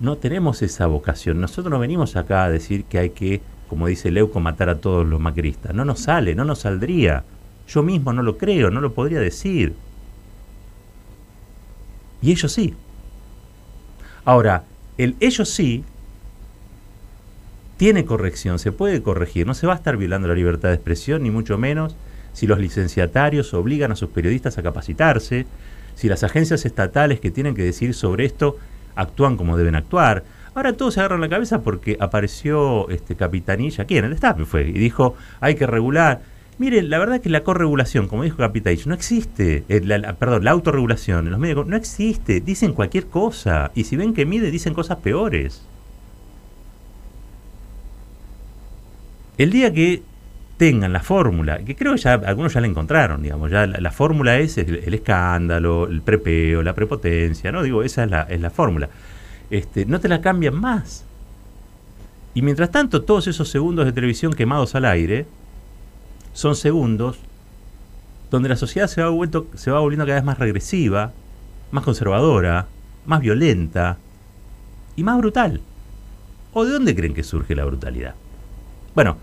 No 0.01 0.17
tenemos 0.17 0.63
esa 0.63 0.87
vocación. 0.87 1.41
Nosotros 1.41 1.71
no 1.71 1.79
venimos 1.79 2.17
acá 2.17 2.45
a 2.45 2.51
decir 2.51 2.85
que 2.85 2.99
hay 2.99 3.11
que, 3.11 3.41
como 3.69 3.87
dice 3.87 4.11
Leuco, 4.11 4.41
matar 4.41 4.69
a 4.69 4.79
todos 4.79 5.07
los 5.07 5.21
macristas. 5.21 5.75
No 5.75 5.85
nos 5.85 6.01
sale, 6.01 6.35
no 6.35 6.45
nos 6.45 6.61
saldría. 6.61 7.25
Yo 7.69 7.83
mismo 7.83 8.13
no 8.13 8.23
lo 8.23 8.37
creo, 8.37 8.71
no 8.71 8.81
lo 8.81 8.95
podría 8.95 9.21
decir. 9.21 9.75
Y 12.23 12.33
ellos 12.33 12.53
sí. 12.53 12.75
Ahora, 14.25 14.65
el 14.99 15.17
ellos 15.21 15.49
sí 15.49 15.85
tiene 17.77 18.05
corrección, 18.05 18.59
se 18.59 18.73
puede 18.73 19.03
corregir, 19.03 19.47
no 19.47 19.55
se 19.55 19.67
va 19.67 19.73
a 19.73 19.77
estar 19.77 19.97
violando 19.97 20.29
la 20.29 20.35
libertad 20.35 20.69
de 20.69 20.75
expresión, 20.75 21.23
ni 21.23 21.31
mucho 21.31 21.57
menos 21.57 21.97
si 22.33 22.47
los 22.47 22.59
licenciatarios 22.59 23.55
obligan 23.55 23.93
a 23.93 23.97
sus 23.97 24.11
periodistas 24.11 24.59
a 24.59 24.63
capacitarse, 24.63 25.47
si 25.95 26.09
las 26.09 26.25
agencias 26.25 26.65
estatales 26.65 27.21
que 27.21 27.31
tienen 27.31 27.55
que 27.55 27.63
decir 27.63 27.95
sobre 27.95 28.25
esto 28.25 28.57
actúan 28.95 29.37
como 29.37 29.57
deben 29.57 29.75
actuar. 29.75 30.25
Ahora 30.55 30.73
todos 30.73 30.95
se 30.95 31.01
agarran 31.01 31.21
la 31.21 31.29
cabeza 31.29 31.63
porque 31.63 31.97
apareció 32.01 32.89
este 32.91 33.15
Capitanilla, 33.15 33.85
aquí 33.85 33.97
en 33.99 34.07
el 34.07 34.11
destape 34.11 34.45
fue, 34.45 34.69
y 34.69 34.73
dijo, 34.73 35.15
hay 35.41 35.55
que 35.55 35.67
regular. 35.67 36.23
Miren, 36.59 36.91
la 36.91 36.99
verdad 36.99 37.17
es 37.17 37.23
que 37.23 37.31
la 37.31 37.43
corregulación, 37.43 38.09
como 38.09 38.25
dijo 38.25 38.37
Capitanilla, 38.37 38.85
no 38.87 38.95
existe. 38.95 39.65
Eh, 39.69 39.81
perdón, 40.19 40.45
la 40.45 40.51
autorregulación 40.51 41.25
en 41.25 41.31
los 41.33 41.41
medios 41.41 41.67
no 41.67 41.75
existe. 41.75 42.41
Dicen 42.41 42.75
cualquier 42.75 43.07
cosa. 43.07 43.71
Y 43.75 43.85
si 43.85 43.97
ven 43.97 44.13
que 44.13 44.27
mide, 44.27 44.51
dicen 44.51 44.75
cosas 44.75 44.99
peores. 44.99 45.63
El 49.39 49.53
día 49.53 49.73
que 49.73 50.03
tengan 50.61 50.93
la 50.93 51.01
fórmula, 51.01 51.65
que 51.65 51.75
creo 51.75 51.95
que 51.95 52.03
ya 52.03 52.13
algunos 52.13 52.53
ya 52.53 52.61
la 52.61 52.67
encontraron, 52.67 53.23
digamos, 53.23 53.51
ya 53.51 53.67
la, 53.67 53.91
fórmula 53.91 54.39
es 54.39 54.59
el, 54.59 54.93
escándalo, 54.93 55.89
el 55.89 56.03
prepeo, 56.03 56.63
la 56.63 56.75
prepotencia, 56.75 57.51
¿no? 57.51 57.63
Digo, 57.63 57.83
esa 57.83 58.05
es 58.05 58.11
la, 58.11 58.23
es 58.25 58.43
la 58.43 58.51
fórmula. 58.51 58.91
Este, 59.49 59.87
no 59.87 60.01
te 60.01 60.09
la 60.11 60.21
cambian 60.21 60.55
más. 60.55 61.07
Y 62.35 62.43
mientras 62.43 62.71
tanto, 62.71 63.01
todos 63.01 63.27
esos 63.27 63.49
segundos 63.49 63.87
de 63.87 63.93
televisión 63.93 64.35
quemados 64.35 64.75
al 64.75 64.85
aire 64.85 65.25
son 66.35 66.55
segundos 66.55 67.19
donde 68.31 68.51
la 68.51 68.57
sociedad 68.57 68.87
se 68.87 69.03
va, 69.03 69.09
vuelto, 69.09 69.47
se 69.55 69.71
va 69.71 69.81
volviendo 69.81 70.05
cada 70.05 70.17
vez 70.17 70.25
más 70.25 70.39
regresiva, 70.39 71.15
más 71.71 71.85
conservadora, 71.85 72.67
más 73.07 73.21
violenta 73.23 73.97
y 74.95 75.05
más 75.05 75.17
brutal. 75.17 75.63
¿O 76.53 76.67
de 76.67 76.73
dónde 76.73 76.95
creen 76.95 77.15
que 77.15 77.23
surge 77.23 77.55
la 77.55 77.65
brutalidad? 77.65 78.15
Bueno, 78.95 79.17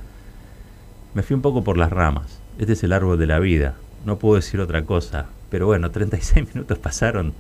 me 1.18 1.24
fui 1.24 1.34
un 1.34 1.42
poco 1.42 1.64
por 1.64 1.78
las 1.78 1.90
ramas. 1.90 2.40
Este 2.60 2.74
es 2.74 2.84
el 2.84 2.94
árbol 2.94 3.18
de 3.18 3.26
la 3.26 3.40
vida. 3.40 3.74
No 4.06 4.20
puedo 4.20 4.36
decir 4.36 4.60
otra 4.60 4.84
cosa. 4.84 5.26
Pero 5.50 5.66
bueno, 5.66 5.90
36 5.90 6.50
minutos 6.54 6.78
pasaron 6.78 7.34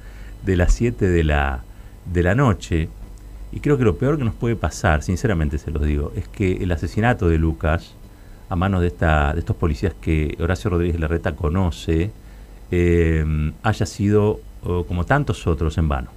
de 0.43 0.57
las 0.57 0.73
7 0.73 1.07
de 1.07 1.23
la, 1.23 1.63
de 2.11 2.23
la 2.23 2.33
noche. 2.33 2.89
Y 3.51 3.59
creo 3.59 3.77
que 3.77 3.83
lo 3.83 3.99
peor 3.99 4.17
que 4.17 4.23
nos 4.23 4.33
puede 4.33 4.55
pasar, 4.55 5.03
sinceramente 5.03 5.59
se 5.59 5.69
los 5.69 5.83
digo, 5.83 6.11
es 6.15 6.27
que 6.27 6.53
el 6.53 6.71
asesinato 6.71 7.29
de 7.29 7.37
Lucas, 7.37 7.93
a 8.49 8.55
manos 8.55 8.81
de, 8.81 8.87
esta, 8.87 9.33
de 9.33 9.41
estos 9.41 9.55
policías 9.55 9.93
que 9.93 10.35
Horacio 10.39 10.71
Rodríguez 10.71 10.99
Larreta 10.99 11.35
conoce, 11.35 12.09
eh, 12.71 13.23
haya 13.61 13.85
sido, 13.85 14.39
como 14.87 15.05
tantos 15.05 15.45
otros, 15.45 15.77
en 15.77 15.87
vano. 15.87 16.09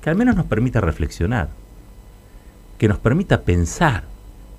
Que 0.00 0.10
al 0.10 0.14
menos 0.14 0.36
nos 0.36 0.46
permita 0.46 0.80
reflexionar, 0.80 1.48
que 2.78 2.86
nos 2.86 2.98
permita 2.98 3.40
pensar 3.42 4.04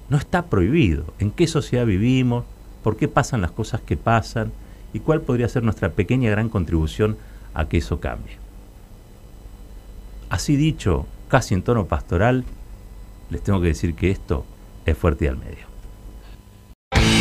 no 0.10 0.18
está 0.18 0.46
prohibido. 0.46 1.06
¿En 1.20 1.32
qué 1.32 1.48
sociedad 1.48 1.86
vivimos? 1.86 2.46
¿Por 2.84 2.98
qué 2.98 3.08
pasan 3.08 3.42
las 3.42 3.52
cosas 3.52 3.82
que 3.82 3.98
pasan? 3.98 4.52
¿Y 4.94 5.00
cuál 5.00 5.22
podría 5.22 5.50
ser 5.50 5.64
nuestra 5.64 5.90
pequeña 5.90 6.32
gran 6.32 6.50
contribución 6.50 7.18
a 7.54 7.68
que 7.68 7.78
eso 7.78 8.00
cambie? 8.00 8.38
Así 10.30 10.56
dicho, 10.56 11.06
casi 11.28 11.54
en 11.54 11.64
tono 11.64 11.86
pastoral, 11.86 12.46
les 13.30 13.44
tengo 13.44 13.62
que 13.62 13.68
decir 13.68 13.96
que 13.96 14.12
esto 14.12 14.46
es 14.86 14.98
fuerte 14.98 15.26
y 15.26 15.28
al 15.28 15.38
medio. 15.38 15.68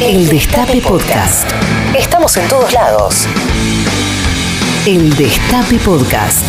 El 0.00 0.28
Destape 0.28 0.80
Podcast. 0.80 1.50
Estamos 1.98 2.36
en 2.36 2.48
todos 2.48 2.72
lados. 2.72 3.26
El 4.86 5.16
Destape 5.16 5.78
Podcast. 5.78 6.44